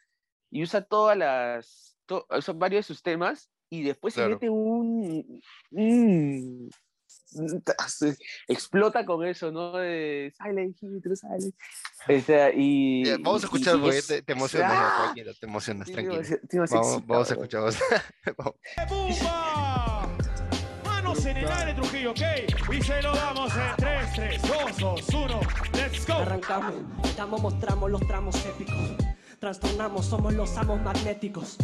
y 0.50 0.62
usa 0.62 0.82
todas 0.82 1.16
las, 1.16 1.98
to, 2.06 2.26
usa 2.30 2.54
varios 2.54 2.86
de 2.86 2.94
sus 2.94 3.02
temas 3.02 3.50
y 3.68 3.82
después 3.82 4.14
claro. 4.14 4.28
se 4.28 4.34
mete 4.34 4.50
un, 4.50 5.40
un, 5.70 6.70
explota 8.48 9.04
con 9.04 9.24
eso, 9.24 9.50
¿no? 9.50 9.72
De 9.72 10.32
Silent 10.36 10.76
Hill, 10.80 11.02
Silent. 11.16 11.54
O 12.08 12.20
sea, 12.20 12.52
y, 12.54 13.04
yeah, 13.04 13.16
vamos 13.18 13.42
a 13.42 13.46
escuchar, 13.46 13.80
porque 13.80 14.00
te, 14.00 14.22
te, 14.22 14.32
emocionas, 14.32 14.72
¡Ah! 14.72 15.02
tranquilo, 15.06 15.32
te 15.34 15.46
emocionas, 15.46 15.90
tranquilo. 15.90 16.22
vamos, 16.70 17.06
vamos, 17.06 17.30
a 17.30 17.34
escuchar. 17.34 17.62
Vamos. 18.38 18.54
Manos 20.84 21.26
en 21.26 21.36
el 21.38 21.48
aire, 21.48 21.74
Trujillo, 21.74 22.12
¿ok? 22.12 22.20
Y 22.72 22.80
se 22.80 23.02
lo 23.02 23.12
damos 23.12 23.52
en 23.56 23.76
3, 23.76 24.12
3, 24.14 24.42
2, 24.42 24.76
2, 24.78 25.08
1, 25.14 25.40
let's 25.74 26.06
go. 26.06 26.14
Arrancamos, 26.14 26.74
estamos, 27.04 27.42
mostramos 27.42 27.90
los 27.90 28.06
tramos 28.06 28.36
épicos 28.46 29.06
trastornamos, 29.38 30.06
somos 30.06 30.34
los 30.34 30.56
amos 30.56 30.80
magnéticos. 30.80 31.56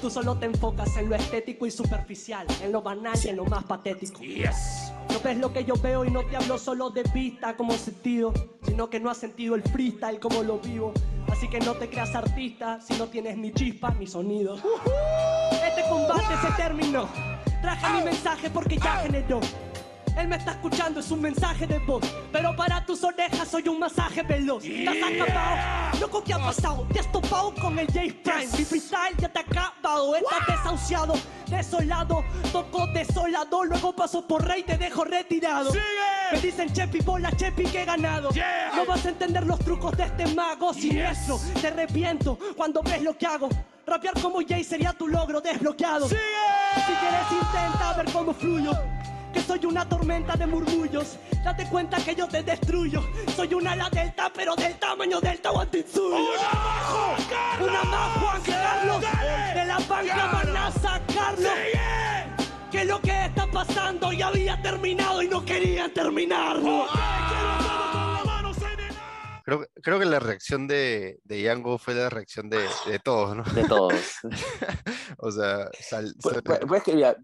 Tú 0.00 0.10
solo 0.10 0.36
te 0.38 0.46
enfocas 0.46 0.96
en 0.96 1.08
lo 1.08 1.16
estético 1.16 1.66
y 1.66 1.70
superficial, 1.70 2.46
en 2.62 2.72
lo 2.72 2.82
banal 2.82 3.18
y 3.22 3.28
en 3.28 3.36
lo 3.36 3.44
más 3.44 3.64
patético. 3.64 4.20
Yes. 4.20 4.92
No 5.10 5.20
ves 5.20 5.36
lo 5.36 5.52
que 5.52 5.64
yo 5.64 5.74
veo 5.74 6.04
y 6.04 6.10
no 6.10 6.22
te 6.24 6.36
hablo 6.36 6.56
solo 6.56 6.90
de 6.90 7.02
vista 7.14 7.56
como 7.56 7.72
sentido, 7.72 8.32
sino 8.62 8.88
que 8.88 9.00
no 9.00 9.10
has 9.10 9.18
sentido 9.18 9.54
el 9.56 9.62
freestyle 9.62 10.20
como 10.20 10.42
lo 10.42 10.58
vivo. 10.58 10.92
Así 11.28 11.48
que 11.48 11.60
no 11.60 11.74
te 11.74 11.88
creas 11.88 12.14
artista 12.14 12.80
si 12.80 12.94
no 12.94 13.08
tienes 13.08 13.36
ni 13.36 13.52
chispa 13.52 13.90
ni 13.98 14.06
sonido. 14.06 14.54
Uh 14.54 14.58
-huh. 14.58 15.68
Este 15.68 15.82
combate 15.88 16.34
se 16.40 16.52
terminó. 16.62 17.08
Traje 17.60 17.98
mi 17.98 18.04
mensaje 18.04 18.48
porque 18.50 18.78
ya 18.78 18.96
generó. 19.02 19.40
Él 20.16 20.28
me 20.28 20.36
está 20.36 20.52
escuchando, 20.52 21.00
es 21.00 21.10
un 21.10 21.20
mensaje 21.20 21.66
de 21.66 21.78
voz. 21.80 22.02
Pero 22.32 22.54
para 22.56 22.84
tus 22.84 23.02
orejas 23.04 23.48
soy 23.48 23.68
un 23.68 23.78
masaje 23.78 24.22
veloz. 24.22 24.62
Yeah. 24.62 24.92
¿Te 24.92 25.02
has 25.02 25.28
acabado? 25.28 26.00
Loco, 26.00 26.24
¿qué 26.24 26.34
ha 26.34 26.38
pasado? 26.38 26.86
Te 26.92 27.00
has 27.00 27.12
topado 27.12 27.54
con 27.54 27.78
el 27.78 27.86
J 27.86 28.00
Prime. 28.22 28.46
Mi 28.58 28.64
freestyle 28.64 29.16
ya 29.18 29.28
te 29.28 29.38
ha 29.38 29.42
acabado. 29.42 30.14
Estás 30.14 30.46
desahuciado, 30.46 31.14
desolado. 31.46 32.24
Toco 32.52 32.86
desolado. 32.88 33.64
Luego 33.64 33.94
paso 33.94 34.26
por 34.26 34.46
rey, 34.46 34.62
te 34.62 34.76
dejo 34.76 35.04
retirado. 35.04 35.72
¡Sigue! 35.72 35.84
Me 36.32 36.40
dicen 36.40 36.72
Chepi, 36.72 37.00
bola 37.00 37.32
Chepi, 37.32 37.64
que 37.64 37.82
he 37.82 37.84
ganado. 37.84 38.30
Yeah. 38.30 38.72
No 38.76 38.86
vas 38.86 39.04
a 39.06 39.10
entender 39.10 39.46
los 39.46 39.58
trucos 39.60 39.96
de 39.96 40.04
este 40.04 40.26
mago 40.34 40.72
siniestro. 40.74 41.38
Yes. 41.38 41.62
Te 41.62 41.68
arrepiento 41.68 42.38
cuando 42.56 42.82
ves 42.82 43.02
lo 43.02 43.16
que 43.16 43.26
hago. 43.26 43.48
Rapear 43.86 44.14
como 44.20 44.40
Jay 44.46 44.62
sería 44.62 44.92
tu 44.92 45.08
logro 45.08 45.40
desbloqueado. 45.40 46.08
¡Sigue! 46.08 46.20
Si 46.86 46.92
quieres, 46.92 47.26
intenta 47.32 47.92
ver 47.94 48.12
cómo 48.12 48.32
fluyo 48.32 48.72
que 49.32 49.42
soy 49.42 49.64
una 49.66 49.88
tormenta 49.88 50.36
de 50.36 50.46
murmullos. 50.46 51.18
Date 51.44 51.66
cuenta 51.68 51.96
que 51.98 52.14
yo 52.14 52.26
te 52.28 52.42
destruyo. 52.42 53.02
Soy 53.36 53.54
una 53.54 53.72
ala 53.72 53.88
delta, 53.90 54.30
pero 54.34 54.54
del 54.56 54.74
tamaño 54.78 55.20
del 55.20 55.40
Tahuantinsuyo. 55.40 56.16
¡Una 56.16 56.48
Juan 56.90 57.22
Carlos! 57.28 57.68
¡Una 57.68 57.84
más, 57.84 58.18
Juan 58.18 58.42
Carlos! 58.42 59.02
Dale, 59.02 59.60
de 59.60 59.66
la 59.66 59.78
banca 59.78 60.26
van 60.32 60.56
a 60.56 60.70
sacarlo. 60.70 61.48
¡Sigue! 61.48 62.70
Que 62.70 62.84
lo 62.84 63.00
que 63.00 63.24
está 63.26 63.46
pasando 63.46 64.12
ya 64.12 64.28
había 64.28 64.60
terminado 64.62 65.22
y 65.22 65.28
no 65.28 65.44
querían 65.44 65.92
terminarlo. 65.92 66.86
Creo, 69.44 69.66
creo, 69.82 69.98
que 69.98 70.04
la 70.04 70.18
reacción 70.18 70.66
de, 70.66 71.20
de 71.24 71.42
Yango 71.42 71.78
fue 71.78 71.94
la 71.94 72.10
reacción 72.10 72.50
de, 72.50 72.58
de 72.86 72.98
todos, 72.98 73.36
¿no? 73.36 73.44
De 73.54 73.64
todos. 73.64 73.94
o 75.18 75.30
sea, 75.30 75.68
sal, 75.80 76.14
pues, 76.20 76.40
sal, 76.44 76.60
pues 76.66 76.82
que 76.82 76.94
mira. 76.94 77.16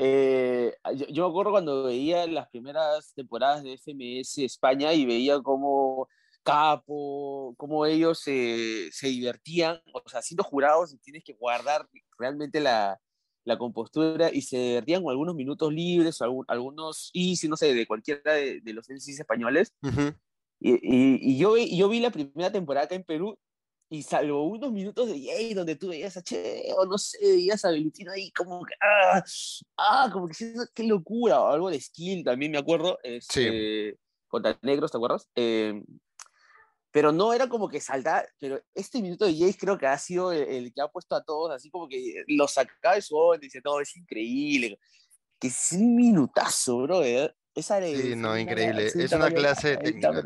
Eh, 0.00 0.74
yo, 0.94 1.06
yo, 1.06 1.24
me 1.24 1.30
acuerdo 1.30 1.52
cuando 1.52 1.84
veía 1.84 2.26
las 2.26 2.48
primeras 2.48 3.12
temporadas 3.14 3.62
de 3.62 3.74
FMS 3.74 4.38
España 4.38 4.92
y 4.92 5.06
veía 5.06 5.40
cómo 5.40 6.08
capo, 6.42 7.54
cómo 7.56 7.86
ellos 7.86 8.18
se, 8.18 8.90
se 8.92 9.08
divertían, 9.08 9.80
o 9.92 10.08
sea, 10.08 10.22
siendo 10.22 10.42
jurados 10.42 10.96
tienes 11.02 11.22
que 11.22 11.34
guardar 11.34 11.86
realmente 12.18 12.60
la, 12.60 12.98
la 13.44 13.58
compostura 13.58 14.30
y 14.32 14.42
se 14.42 14.56
divertían 14.56 15.02
con 15.02 15.10
algunos 15.10 15.34
minutos 15.34 15.72
libres, 15.72 16.20
o 16.20 16.44
algunos 16.48 17.10
easy, 17.14 17.48
no 17.48 17.56
sé, 17.56 17.74
de 17.74 17.86
cualquiera 17.86 18.34
de, 18.34 18.60
de 18.60 18.72
los 18.72 18.88
MCs 18.88 19.20
españoles. 19.20 19.74
Y, 20.60 20.72
y, 20.72 21.18
y, 21.32 21.38
yo, 21.38 21.56
yo 21.56 21.88
vi 21.88 22.00
la 22.00 22.10
primera 22.10 22.52
temporada 22.52 22.86
acá 22.86 22.94
en 22.94 23.04
Perú 23.04 23.38
y 23.92 24.04
salvo 24.04 24.44
unos 24.44 24.70
minutos 24.70 25.08
de 25.08 25.20
Jay 25.20 25.52
donde 25.52 25.74
tú 25.74 25.88
veías 25.88 26.16
a 26.16 26.22
Che, 26.22 26.72
o 26.76 26.86
no 26.86 26.96
sé, 26.96 27.18
veías 27.20 27.64
a 27.64 27.68
Valentino 27.68 28.12
ahí 28.12 28.30
como 28.30 28.64
que, 28.64 28.74
ah, 28.80 29.22
ah 29.76 30.10
como 30.12 30.28
que 30.28 30.54
qué 30.72 30.84
locura, 30.84 31.40
o 31.40 31.48
algo 31.48 31.70
de 31.70 31.80
skill 31.80 32.22
también 32.22 32.52
me 32.52 32.58
acuerdo, 32.58 33.00
este, 33.02 33.98
contra 34.28 34.56
Negros, 34.62 34.92
¿te 34.92 34.96
acuerdas? 34.96 35.28
Eh, 35.34 35.82
pero 36.92 37.10
no 37.10 37.32
era 37.32 37.48
como 37.48 37.68
que 37.68 37.80
saltar, 37.80 38.28
pero 38.38 38.62
este 38.74 39.02
minuto 39.02 39.24
de 39.24 39.36
Jace 39.36 39.58
creo 39.58 39.76
que 39.76 39.86
ha 39.86 39.98
sido 39.98 40.30
el, 40.32 40.72
que 40.72 40.80
ha 40.80 40.88
puesto 40.88 41.16
a 41.16 41.24
todos 41.24 41.50
así 41.52 41.68
como 41.70 41.88
que 41.88 42.24
lo 42.28 42.46
sacaba 42.46 42.94
de 42.94 43.02
su 43.02 43.16
onda 43.16 43.38
y 43.38 43.48
dice, 43.48 43.60
no, 43.64 43.80
es 43.80 43.96
increíble, 43.96 44.78
que 45.40 45.48
es 45.48 45.72
un 45.72 45.96
minutazo, 45.96 46.78
bro, 46.82 47.02
esa 47.54 47.80
sí, 47.82 48.14
no, 48.16 48.38
increíble. 48.38 48.86
Es 48.86 49.12
una 49.12 49.30
clase 49.30 49.76
técnica. 49.76 50.22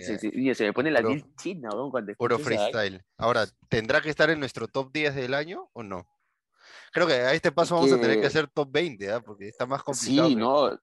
Se, 0.00 0.18
se, 0.18 0.54
se, 0.54 0.64
me 0.64 0.72
pone 0.72 0.90
la 0.90 1.02
piel 1.02 1.24
china, 1.36 1.70
¿no? 1.72 1.90
Cuando 1.90 2.14
puro 2.14 2.38
freestyle. 2.38 3.02
Ahora, 3.18 3.46
¿tendrá 3.68 4.00
que 4.00 4.10
estar 4.10 4.30
en 4.30 4.38
nuestro 4.38 4.68
top 4.68 4.92
10 4.92 5.14
del 5.16 5.34
año 5.34 5.68
o 5.72 5.82
no? 5.82 6.06
Creo 6.92 7.06
que 7.08 7.14
a 7.14 7.34
este 7.34 7.50
paso 7.50 7.74
vamos 7.74 7.92
a 7.92 8.00
tener 8.00 8.20
que 8.20 8.26
hacer 8.26 8.46
top 8.48 8.70
20, 8.70 9.04
¿eh? 9.04 9.20
porque 9.24 9.48
está 9.48 9.66
más 9.66 9.82
complicado. 9.82 10.28
Sí, 10.28 10.36
no. 10.36 10.78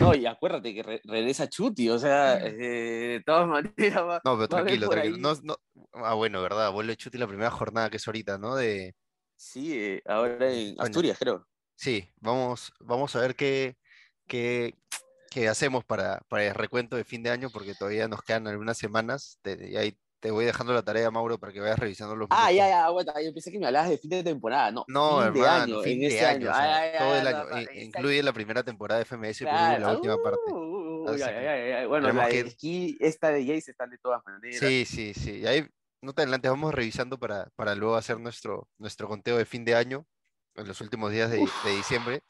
No, 0.00 0.14
y 0.14 0.24
acuérdate 0.26 0.74
que 0.74 1.00
regresa 1.04 1.48
Chuti, 1.48 1.90
o 1.90 1.98
sea, 1.98 2.38
eh, 2.38 2.52
de 2.52 3.22
todas 3.24 3.46
maneras. 3.46 4.20
no, 4.24 4.36
pero 4.36 4.48
tranquilo, 4.48 4.88
tranquilo. 4.88 5.18
No, 5.18 5.34
no... 5.42 5.56
Ah, 5.92 6.14
bueno, 6.14 6.40
¿verdad? 6.42 6.72
Vuelve 6.72 6.96
Chuti 6.96 7.18
la 7.18 7.26
primera 7.26 7.50
jornada 7.50 7.90
que 7.90 7.96
es 7.96 8.06
ahorita, 8.06 8.38
¿no? 8.38 8.56
De... 8.56 8.94
Sí, 9.36 9.72
eh, 9.74 10.02
ahora 10.06 10.50
en 10.50 10.80
Asturias, 10.80 11.18
creo. 11.18 11.46
Sí, 11.78 12.10
vamos, 12.16 12.72
vamos 12.80 13.14
a 13.14 13.20
ver 13.20 13.36
qué, 13.36 13.76
qué, 14.26 14.74
qué 15.30 15.46
hacemos 15.46 15.84
para, 15.84 16.18
para, 16.28 16.44
el 16.44 16.54
recuento 16.54 16.96
de 16.96 17.04
fin 17.04 17.22
de 17.22 17.30
año, 17.30 17.50
porque 17.50 17.76
todavía 17.76 18.08
nos 18.08 18.20
quedan 18.22 18.48
algunas 18.48 18.76
semanas. 18.76 19.38
y 19.44 19.76
ahí 19.76 19.96
te 20.18 20.32
voy 20.32 20.44
dejando 20.44 20.72
la 20.72 20.82
tarea, 20.82 21.08
Mauro, 21.12 21.38
para 21.38 21.52
que 21.52 21.60
vayas 21.60 21.78
revisando 21.78 22.16
los. 22.16 22.26
Ah, 22.32 22.50
ya, 22.50 22.68
ya, 22.68 22.90
bueno, 22.90 23.12
yo 23.24 23.32
pensé 23.32 23.52
que 23.52 23.60
me 23.60 23.66
hablabas 23.66 23.90
de 23.90 23.98
fin 23.98 24.10
de 24.10 24.24
temporada, 24.24 24.72
no. 24.72 24.84
No, 24.88 25.18
fin 25.18 25.26
hermano, 25.28 25.40
de 25.40 25.48
año, 25.48 25.82
fin 25.82 26.00
de 26.00 26.26
año. 26.26 26.50
todo 26.98 27.14
el 27.14 27.26
año. 27.28 27.70
incluye 27.74 28.22
la 28.24 28.32
primera 28.32 28.64
temporada 28.64 28.98
de 28.98 29.04
FMS 29.04 29.42
y 29.42 29.44
la 29.44 29.92
última 29.92 30.20
parte. 30.20 30.52
Uh, 30.52 31.86
bueno, 31.86 32.12
la 32.12 32.26
de 32.26 32.56
que... 32.60 32.96
esta 32.98 33.28
de 33.28 33.46
Jace 33.46 33.70
están 33.70 33.90
de 33.90 33.98
todas 33.98 34.20
maneras. 34.26 34.58
Sí, 34.58 34.84
sí, 34.84 35.14
sí. 35.14 35.42
Y 35.42 35.46
ahí, 35.46 35.64
no 36.02 36.12
te 36.12 36.22
adelante, 36.22 36.48
vamos 36.48 36.74
revisando 36.74 37.20
para, 37.20 37.48
para 37.54 37.76
luego 37.76 37.94
hacer 37.94 38.18
nuestro, 38.18 38.68
nuestro 38.78 39.06
conteo 39.06 39.36
de 39.36 39.44
fin 39.44 39.64
de 39.64 39.76
año 39.76 40.04
en 40.58 40.68
los 40.68 40.80
últimos 40.80 41.12
días 41.12 41.30
de, 41.30 41.38
de 41.64 41.76
diciembre. 41.76 42.22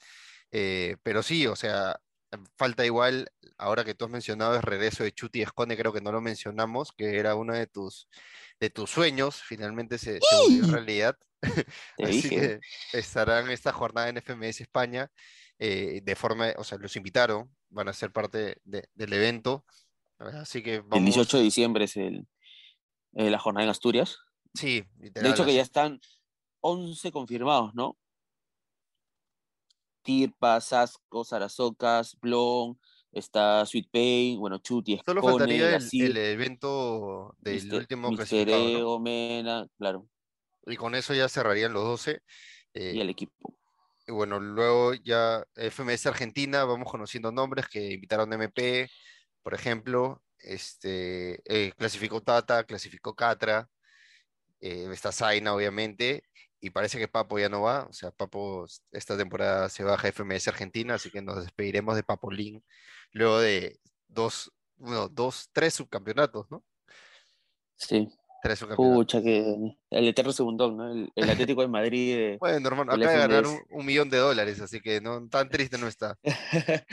Eh, 0.51 0.97
pero 1.03 1.23
sí, 1.23 1.47
o 1.47 1.57
sea, 1.57 2.01
falta 2.57 2.85
igual, 2.85 3.31
ahora 3.57 3.85
que 3.85 3.95
tú 3.95 4.05
has 4.05 4.11
mencionado 4.11 4.57
el 4.57 4.63
regreso 4.63 5.05
de 5.05 5.13
Chuti 5.13 5.43
Escone, 5.43 5.77
creo 5.77 5.93
que 5.93 6.01
no 6.01 6.13
lo 6.13 6.21
mencionamos, 6.21 6.93
que 6.93 7.19
era 7.19 7.35
uno 7.35 7.55
de 7.55 7.67
tus, 7.67 8.09
de 8.61 8.71
tus 8.71 8.91
sueños, 8.91 9.37
finalmente 9.43 9.99
se, 9.99 10.21
volvió 10.43 10.73
realidad. 10.73 11.17
Así 11.99 12.29
que 12.29 12.61
estarán 12.93 13.51
esta 13.51 13.73
jornada 13.73 14.09
en 14.09 14.17
FMS 14.17 14.61
España, 14.61 15.11
eh, 15.59 16.01
de 16.03 16.17
forma, 16.17 16.53
o 16.57 16.65
sea, 16.65 16.79
los 16.79 16.97
invitaron, 16.97 17.51
van 17.71 17.89
a 17.89 17.93
ser 17.93 18.13
parte 18.13 18.61
del 18.65 19.13
evento. 19.13 19.65
Así 20.19 20.63
que 20.63 20.83
El 20.93 21.05
18 21.05 21.39
de 21.39 21.43
diciembre 21.45 21.85
es 21.85 21.97
el, 21.97 22.27
eh, 23.15 23.31
la 23.31 23.39
jornada 23.39 23.65
en 23.65 23.71
Asturias. 23.71 24.19
Sí, 24.55 24.85
literal, 24.99 25.31
De 25.31 25.35
hecho, 25.35 25.45
que 25.45 25.55
ya 25.55 25.63
están 25.63 26.01
11 26.61 27.13
confirmados, 27.13 27.75
¿no? 27.75 27.97
Tirpa, 30.09 30.59
Sasco, 30.63 31.23
Sarasocas, 31.23 32.17
Blon, 32.19 32.81
está 33.13 33.67
Sweet 33.67 33.91
Pain, 33.93 34.41
bueno, 34.41 34.57
Chuti, 34.57 34.99
Solo 35.05 35.21
faltaría 35.21 35.77
el, 35.77 36.17
evento 36.17 37.37
del 37.41 37.75
último 37.75 38.09
clasificado. 38.17 38.99
Mena, 39.01 39.69
claro. 39.77 40.09
Y 40.65 40.77
con 40.77 40.95
eso 40.95 41.13
ya 41.13 41.29
cerrarían 41.29 41.75
los 41.75 41.85
12. 41.85 42.23
Eh, 42.73 42.93
y 42.95 43.01
el 43.03 43.11
equipo. 43.11 43.55
Y 44.07 44.13
bueno, 44.13 44.41
luego 44.41 44.95
ya 44.95 45.45
FMS 45.55 46.07
Argentina, 46.07 46.65
vamos 46.65 46.91
conociendo 46.91 47.31
nombres 47.31 47.69
que 47.69 47.93
invitaron 47.93 48.33
MP, 48.33 48.89
por 49.43 49.53
ejemplo, 49.53 50.23
este, 50.39 51.43
eh, 51.45 51.73
clasificó 51.77 52.23
Tata, 52.23 52.65
clasificó 52.65 53.15
Catra, 53.15 53.69
eh, 54.61 54.89
está 54.91 55.13
Zaina, 55.13 55.53
obviamente, 55.53 56.25
y 56.61 56.71
parece 56.71 56.99
que 56.99 57.09
Papo 57.09 57.39
ya 57.39 57.49
no 57.49 57.63
va, 57.63 57.85
o 57.85 57.93
sea, 57.93 58.11
Papo 58.11 58.67
esta 58.93 59.17
temporada 59.17 59.69
se 59.69 59.85
baja 59.85 60.09
FMS 60.09 60.49
Argentina, 60.49 60.95
así 60.95 61.11
que 61.11 61.23
nos 61.23 61.43
despediremos 61.43 61.95
de 61.97 62.03
Papolín 62.03 62.65
luego 63.13 63.39
de 63.39 63.79
dos, 64.09 64.53
bueno, 64.77 65.09
dos, 65.09 65.51
tres 65.53 65.75
subcampeonatos, 65.75 66.51
¿no? 66.51 66.65
Sí. 67.77 68.09
Tres 68.43 68.59
subcampeonatos. 68.59 68.97
Pucha, 68.97 69.23
que 69.23 69.77
el 69.91 70.09
eterno 70.09 70.33
segundón, 70.33 70.77
¿no? 70.77 70.91
El, 71.15 71.31
Atlético 71.31 71.63
de 71.63 71.69
Madrid. 71.69 72.37
bueno, 72.41 72.69
hermano, 72.69 72.93
acaba 72.93 73.13
de 73.13 73.19
ganar 73.19 73.45
un, 73.47 73.87
millón 73.87 74.11
de 74.11 74.19
dólares, 74.19 74.61
así 74.61 74.81
que 74.81 75.01
no 75.01 75.29
tan 75.29 75.49
triste 75.49 75.79
no 75.79 75.87
está. 75.87 76.19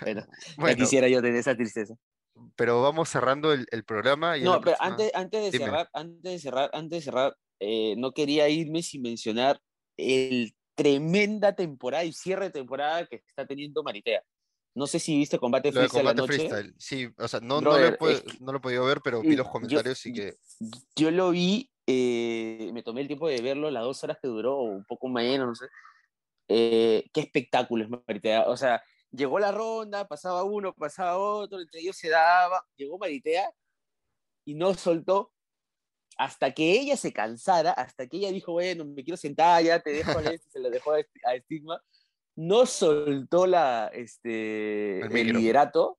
bueno, 0.00 0.26
Ya 0.58 0.74
quisiera 0.74 1.08
yo 1.08 1.22
tener 1.22 1.38
esa 1.38 1.56
tristeza 1.56 1.94
pero 2.56 2.82
vamos 2.82 3.08
cerrando 3.08 3.52
el, 3.52 3.66
el 3.70 3.84
programa. 3.84 4.36
Y 4.36 4.42
no, 4.42 4.60
pero 4.60 4.76
antes, 4.80 5.10
antes, 5.14 5.52
de 5.52 5.58
cerrar, 5.58 5.88
antes 5.92 6.22
de 6.22 6.38
cerrar, 6.38 6.70
antes 6.72 6.98
de 6.98 7.02
cerrar, 7.02 7.36
eh, 7.60 7.94
no 7.96 8.12
quería 8.12 8.48
irme 8.48 8.82
sin 8.82 9.02
mencionar 9.02 9.60
el 9.96 10.54
tremenda 10.74 11.54
temporada 11.54 12.04
y 12.04 12.12
cierre 12.12 12.46
de 12.46 12.50
temporada 12.50 13.06
que 13.06 13.16
está 13.16 13.46
teniendo 13.46 13.82
Maritea. 13.82 14.22
No 14.74 14.88
sé 14.88 14.98
si 14.98 15.16
viste 15.16 15.38
Combate 15.38 15.70
Freestyle. 15.70 16.04
Combate 16.04 16.26
Freestyle, 16.26 16.74
sí, 16.78 17.08
o 17.16 17.28
sea, 17.28 17.38
no, 17.40 17.60
no, 17.60 17.78
lo 17.78 17.86
he 17.86 18.60
podido 18.60 18.84
ver, 18.84 19.00
pero 19.02 19.20
vi 19.20 19.36
los 19.36 19.48
comentarios 19.48 20.04
y 20.06 20.12
que. 20.12 20.34
Yo 20.96 21.12
lo 21.12 21.30
vi, 21.30 21.70
eh, 21.86 22.70
me 22.74 22.82
tomé 22.82 23.02
el 23.02 23.06
tiempo 23.06 23.28
de 23.28 23.40
verlo, 23.40 23.70
las 23.70 23.84
dos 23.84 24.02
horas 24.02 24.18
que 24.20 24.26
duró, 24.26 24.62
un 24.62 24.84
poco 24.84 25.08
menos, 25.08 25.46
no 25.46 25.54
sé. 25.54 25.66
Eh, 26.48 27.08
qué 27.12 27.20
espectáculo 27.20 27.84
es 27.84 27.90
Maritea. 27.90 28.48
O 28.48 28.56
sea, 28.56 28.82
llegó 29.12 29.38
la 29.38 29.52
ronda, 29.52 30.08
pasaba 30.08 30.42
uno, 30.42 30.74
pasaba 30.74 31.16
otro, 31.18 31.60
entre 31.60 31.80
ellos 31.80 31.96
se 31.96 32.08
daba, 32.08 32.64
llegó 32.76 32.98
Maritea 32.98 33.48
y 34.44 34.54
no 34.54 34.74
soltó 34.74 35.32
hasta 36.16 36.52
que 36.52 36.72
ella 36.72 36.96
se 36.96 37.12
cansara, 37.12 37.72
hasta 37.72 38.06
que 38.06 38.18
ella 38.18 38.30
dijo, 38.30 38.52
bueno, 38.52 38.84
me 38.84 39.02
quiero 39.04 39.16
sentar, 39.16 39.62
ya 39.62 39.80
te 39.80 39.90
dejo 39.90 40.10
a 40.18 40.22
este, 40.22 40.50
se 40.50 40.60
lo 40.60 40.70
dejó 40.70 40.92
a, 40.92 41.34
Estigma, 41.34 41.80
no 42.36 42.66
soltó 42.66 43.46
la, 43.46 43.90
este, 43.92 45.00
el, 45.00 45.32
liderato, 45.32 45.98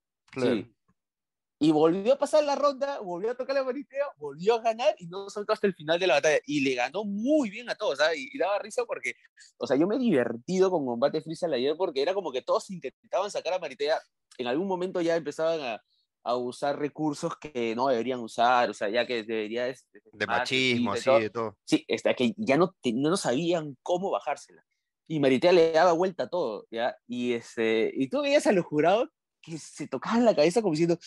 y 1.57 1.71
volvió 1.71 2.13
a 2.13 2.17
pasar 2.17 2.43
la 2.43 2.55
ronda, 2.55 2.99
volvió 2.99 3.31
a 3.31 3.35
tocar 3.35 3.55
la 3.55 3.63
mariteo, 3.63 4.05
volvió 4.17 4.55
a 4.55 4.61
ganar 4.61 4.93
y 4.99 5.07
no 5.07 5.29
soltó 5.29 5.53
hasta 5.53 5.67
el 5.67 5.73
final 5.73 5.97
de 5.97 6.07
la 6.07 6.15
batalla. 6.15 6.39
Y 6.45 6.59
le 6.59 6.75
ganó 6.75 7.05
muy 7.05 7.49
bien 7.49 7.69
a 7.69 7.75
todos, 7.75 7.99
¿sabes? 7.99 8.17
Y, 8.19 8.37
daba 8.37 8.59
risa 8.59 8.83
porque, 8.85 9.13
o 9.57 9.65
sea, 9.65 9.77
yo 9.77 9.87
me 9.87 9.95
he 9.95 9.99
divertido 9.99 10.69
con 10.69 10.85
Combate 10.85 11.21
Freestyle 11.21 11.53
ayer 11.53 11.75
porque 11.77 12.01
era 12.01 12.13
como 12.13 12.31
que 12.33 12.41
todos 12.41 12.69
intentaban 12.69 13.31
sacar 13.31 13.53
a 13.53 13.59
Maritea. 13.59 14.01
En 14.37 14.47
algún 14.47 14.67
momento 14.67 14.99
ya 14.99 15.15
empezaban 15.15 15.61
a, 15.61 15.81
a 16.25 16.35
usar 16.35 16.79
recursos 16.79 17.37
que 17.37 17.75
no 17.75 17.87
deberían 17.87 18.19
usar, 18.19 18.71
o 18.71 18.73
sea, 18.73 18.89
ya 18.89 19.05
que 19.05 19.23
debería... 19.23 19.65
De, 19.65 19.77
de 20.11 20.25
machismo, 20.25 20.93
así, 20.93 21.11
de 21.11 21.29
todo. 21.29 21.55
Sí, 21.63 21.85
está, 21.87 22.15
que 22.15 22.33
ya 22.35 22.57
no, 22.57 22.75
no 22.83 23.15
sabían 23.15 23.77
cómo 23.83 24.09
bajársela. 24.09 24.65
Y 25.07 25.19
Maritea 25.19 25.51
le 25.51 25.71
daba 25.71 25.91
vuelta 25.91 26.23
a 26.23 26.27
todo, 26.27 26.65
¿ya? 26.71 26.97
Y, 27.07 27.33
este, 27.33 27.91
y 27.95 28.09
tú 28.09 28.23
veías 28.23 28.47
a 28.47 28.53
los 28.53 28.65
jurados 28.65 29.09
que 29.39 29.59
se 29.59 29.87
tocaban 29.87 30.25
la 30.25 30.35
cabeza 30.35 30.63
como 30.63 30.71
diciendo, 30.71 30.97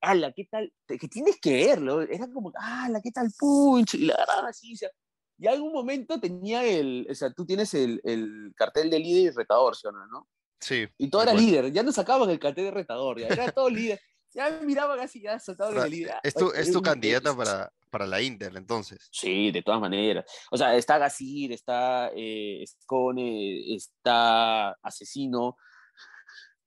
¡Hala, 0.00 0.32
qué 0.32 0.46
tal! 0.50 0.72
Que 0.86 1.08
tienes 1.08 1.38
que 1.38 1.66
verlo. 1.66 2.00
Era 2.00 2.26
como, 2.32 2.50
¡Hala, 2.58 3.02
qué 3.02 3.10
tal 3.10 3.30
punch! 3.38 3.96
Y 3.96 4.06
la 4.06 4.14
agarraban 4.14 4.46
así, 4.46 4.72
o 4.72 4.76
sea, 4.78 4.88
y 5.36 5.46
algún 5.46 5.74
momento 5.74 6.18
tenía 6.18 6.64
el, 6.64 7.06
o 7.10 7.14
sea, 7.14 7.30
tú 7.34 7.44
tienes 7.44 7.74
el, 7.74 8.00
el 8.02 8.54
cartel 8.56 8.88
de 8.88 8.98
líder 8.98 9.24
y 9.24 9.36
retador, 9.36 9.76
¿sí 9.76 9.86
o 9.88 9.92
no? 9.92 10.26
Sí. 10.58 10.86
Y 10.96 11.10
todo 11.10 11.22
era 11.22 11.34
líder, 11.34 11.70
ya 11.70 11.82
no 11.82 11.92
sacaban 11.92 12.30
el 12.30 12.38
cartel 12.38 12.64
de 12.64 12.70
retador, 12.70 13.20
ya 13.20 13.26
era 13.26 13.52
todo 13.52 13.68
líder 13.68 14.00
ya 14.34 14.50
me 14.50 14.66
miraba 14.66 14.96
casi 14.96 15.22
ya 15.22 15.38
soltado 15.38 15.72
la 15.72 15.88
idea. 15.88 16.20
Es 16.22 16.34
tu, 16.34 16.50
es 16.50 16.70
tu 16.72 16.82
candidata 16.82 17.36
para, 17.36 17.72
para 17.90 18.06
la 18.06 18.20
Inter, 18.20 18.52
entonces. 18.56 19.08
Sí, 19.10 19.52
de 19.52 19.62
todas 19.62 19.80
maneras. 19.80 20.24
O 20.50 20.56
sea, 20.56 20.74
está 20.74 20.98
Gasir, 20.98 21.52
está 21.52 22.10
eh, 22.14 22.64
Scone, 22.66 23.74
está 23.74 24.72
Asesino. 24.82 25.56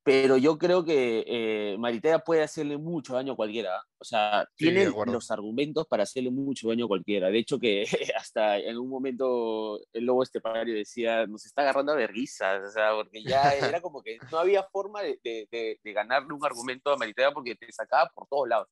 Pero 0.07 0.37
yo 0.37 0.57
creo 0.57 0.85
que 0.85 1.25
eh, 1.27 1.77
Maritea 1.77 2.19
puede 2.19 2.41
hacerle 2.41 2.77
mucho 2.77 3.15
daño 3.15 3.33
a 3.33 3.35
cualquiera. 3.35 3.83
O 3.99 4.05
sea, 4.05 4.47
tiene 4.55 4.85
los 5.11 5.29
argumentos 5.31 5.85
para 5.85 6.03
hacerle 6.03 6.31
mucho 6.31 6.69
daño 6.69 6.85
a 6.85 6.87
cualquiera. 6.87 7.29
De 7.29 7.37
hecho, 7.39 7.59
que 7.59 7.83
hasta 8.15 8.57
en 8.57 8.77
un 8.77 8.87
momento 8.87 9.79
el 9.91 10.05
lobo 10.05 10.23
estepario 10.23 10.73
decía, 10.75 11.27
nos 11.27 11.45
está 11.45 11.63
agarrando 11.63 11.91
a 11.91 11.95
verguizas, 11.95 12.65
o 12.65 12.71
sea, 12.71 12.91
porque 12.95 13.21
ya 13.21 13.53
era 13.53 13.81
como 13.81 14.01
que 14.01 14.17
no 14.31 14.37
había 14.37 14.63
forma 14.63 15.01
de, 15.01 15.19
de- 15.23 15.47
de- 15.51 15.79
de 15.83 15.93
ganarle 15.93 16.33
un 16.33 16.45
argumento 16.45 16.89
a 16.91 16.95
Maritea 16.97 17.31
porque 17.33 17.55
te 17.55 17.69
sacaba 17.73 18.09
por 18.15 18.27
todos 18.29 18.47
lados. 18.47 18.67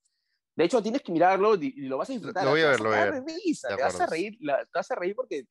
De 0.55 0.63
hecho, 0.63 0.81
tienes 0.81 1.01
que 1.01 1.11
mirarlo 1.11 1.55
y, 1.55 1.73
y 1.75 1.81
lo 1.81 1.97
vas 1.97 2.09
a 2.09 2.13
disfrutar. 2.13 2.45
Lo 2.45 2.51
voy 2.51 2.61
a 2.61 2.69
ver, 2.69 2.79
lo 2.79 2.89
voy 2.89 2.97
a 2.97 3.03
ver. 3.11 3.23
te 3.75 3.75
vas 3.83 3.99
a 3.99 4.05
reír, 4.05 4.37
la- 4.39 4.63
te 4.63 4.71
vas 4.73 4.89
a 4.91 4.95
reír 4.95 5.15
porque 5.15 5.43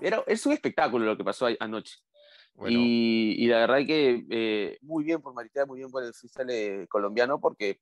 era, 0.00 0.24
es 0.26 0.44
un 0.46 0.52
espectáculo 0.52 1.04
lo 1.04 1.16
que 1.16 1.24
pasó 1.24 1.46
anoche. 1.60 1.96
Bueno, 2.54 2.78
Y, 2.80 3.34
y 3.38 3.46
la 3.48 3.58
verdad 3.58 3.86
que 3.86 4.24
eh, 4.30 4.78
muy 4.82 5.04
bien 5.04 5.20
por 5.20 5.34
Maritea, 5.34 5.66
muy 5.66 5.78
bien 5.78 5.90
por 5.90 6.04
el 6.04 6.14
freestyle 6.14 6.50
eh, 6.50 6.86
colombiano, 6.88 7.40
porque 7.40 7.80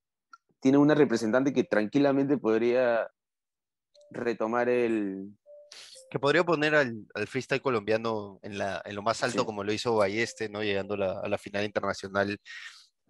tiene 0.61 0.79
una 0.79 0.95
representante 0.95 1.53
que 1.53 1.65
tranquilamente 1.65 2.39
podría 2.39 3.11
retomar 4.11 4.69
el... 4.69 5.31
que 6.11 6.19
podría 6.19 6.45
poner 6.45 6.75
al, 6.75 7.07
al 7.15 7.27
freestyle 7.27 7.61
colombiano 7.61 8.39
en, 8.43 8.59
la, 8.59 8.81
en 8.85 8.95
lo 8.95 9.03
más 9.03 9.23
alto 9.23 9.41
Sí. 9.41 9.47
como 9.47 9.65
lo 9.65 9.73
hizo 9.73 9.97
Balleste, 9.97 10.49
¿no? 10.49 10.63
Llegando 10.63 10.95
a 10.95 10.99
la, 10.99 11.21
a 11.21 11.29
la 11.29 11.39
final 11.39 11.65
internacional 11.65 12.39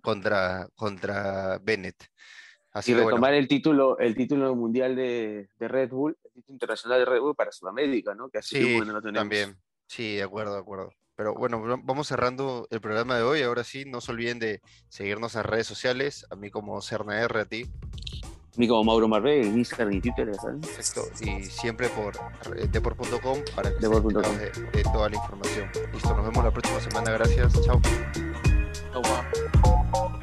contra, 0.00 0.68
contra 0.74 1.58
Bennett. 1.62 2.06
Así 2.72 2.90
y 2.92 2.94
bueno, 2.94 3.10
retomar 3.10 3.34
el 3.34 3.46
título 3.48 3.98
el 3.98 4.14
título 4.14 4.56
mundial 4.56 4.96
de, 4.96 5.50
de 5.58 5.68
Red 5.68 5.90
Bull, 5.90 6.16
el 6.24 6.32
título 6.32 6.54
internacional 6.54 7.00
de 7.00 7.04
Red 7.04 7.20
Bull 7.20 7.36
para 7.36 7.52
Sudamérica, 7.52 8.14
¿no? 8.14 8.30
Que 8.30 8.38
hace 8.38 8.58
sí, 8.58 8.78
no 8.78 9.00
tenemos. 9.02 9.12
también. 9.12 9.56
Sí, 9.86 10.16
de 10.16 10.22
acuerdo, 10.22 10.54
de 10.54 10.60
acuerdo. 10.60 10.90
Pero 11.22 11.34
bueno, 11.34 11.62
va- 11.62 11.78
vamos 11.80 12.08
cerrando 12.08 12.66
el 12.72 12.80
programa 12.80 13.14
de 13.16 13.22
hoy. 13.22 13.42
Ahora 13.42 13.62
sí, 13.62 13.84
no 13.84 14.00
se 14.00 14.10
olviden 14.10 14.40
de 14.40 14.60
seguirnos 14.88 15.36
en 15.36 15.44
redes 15.44 15.68
sociales. 15.68 16.26
A 16.32 16.34
mí 16.34 16.50
como 16.50 16.82
Cerna 16.82 17.20
R, 17.20 17.42
a 17.42 17.44
ti. 17.44 17.70
A 18.24 18.58
mí 18.58 18.66
como 18.66 18.82
Mauro 18.82 19.06
Marvé, 19.06 19.40
en 19.46 19.56
Instagram 19.56 19.92
y 19.92 20.00
Twitter, 20.00 20.26
ya 20.32 20.40
¿sabes? 20.40 20.66
Perfecto. 20.66 21.02
Y 21.24 21.44
siempre 21.44 21.88
por 21.90 22.16
eh, 22.56 22.66
deport.com 22.72 23.38
para 23.54 23.70
que 23.70 23.76
Deport.com. 23.78 24.16
enterados 24.32 24.72
de, 24.72 24.78
de 24.78 24.82
toda 24.82 25.08
la 25.10 25.14
información. 25.16 25.70
Listo, 25.92 26.12
nos 26.16 26.26
vemos 26.26 26.44
la 26.44 26.50
próxima 26.50 26.80
semana. 26.80 27.12
Gracias. 27.12 27.52
Chao. 27.62 27.80
Guau. 28.92 30.18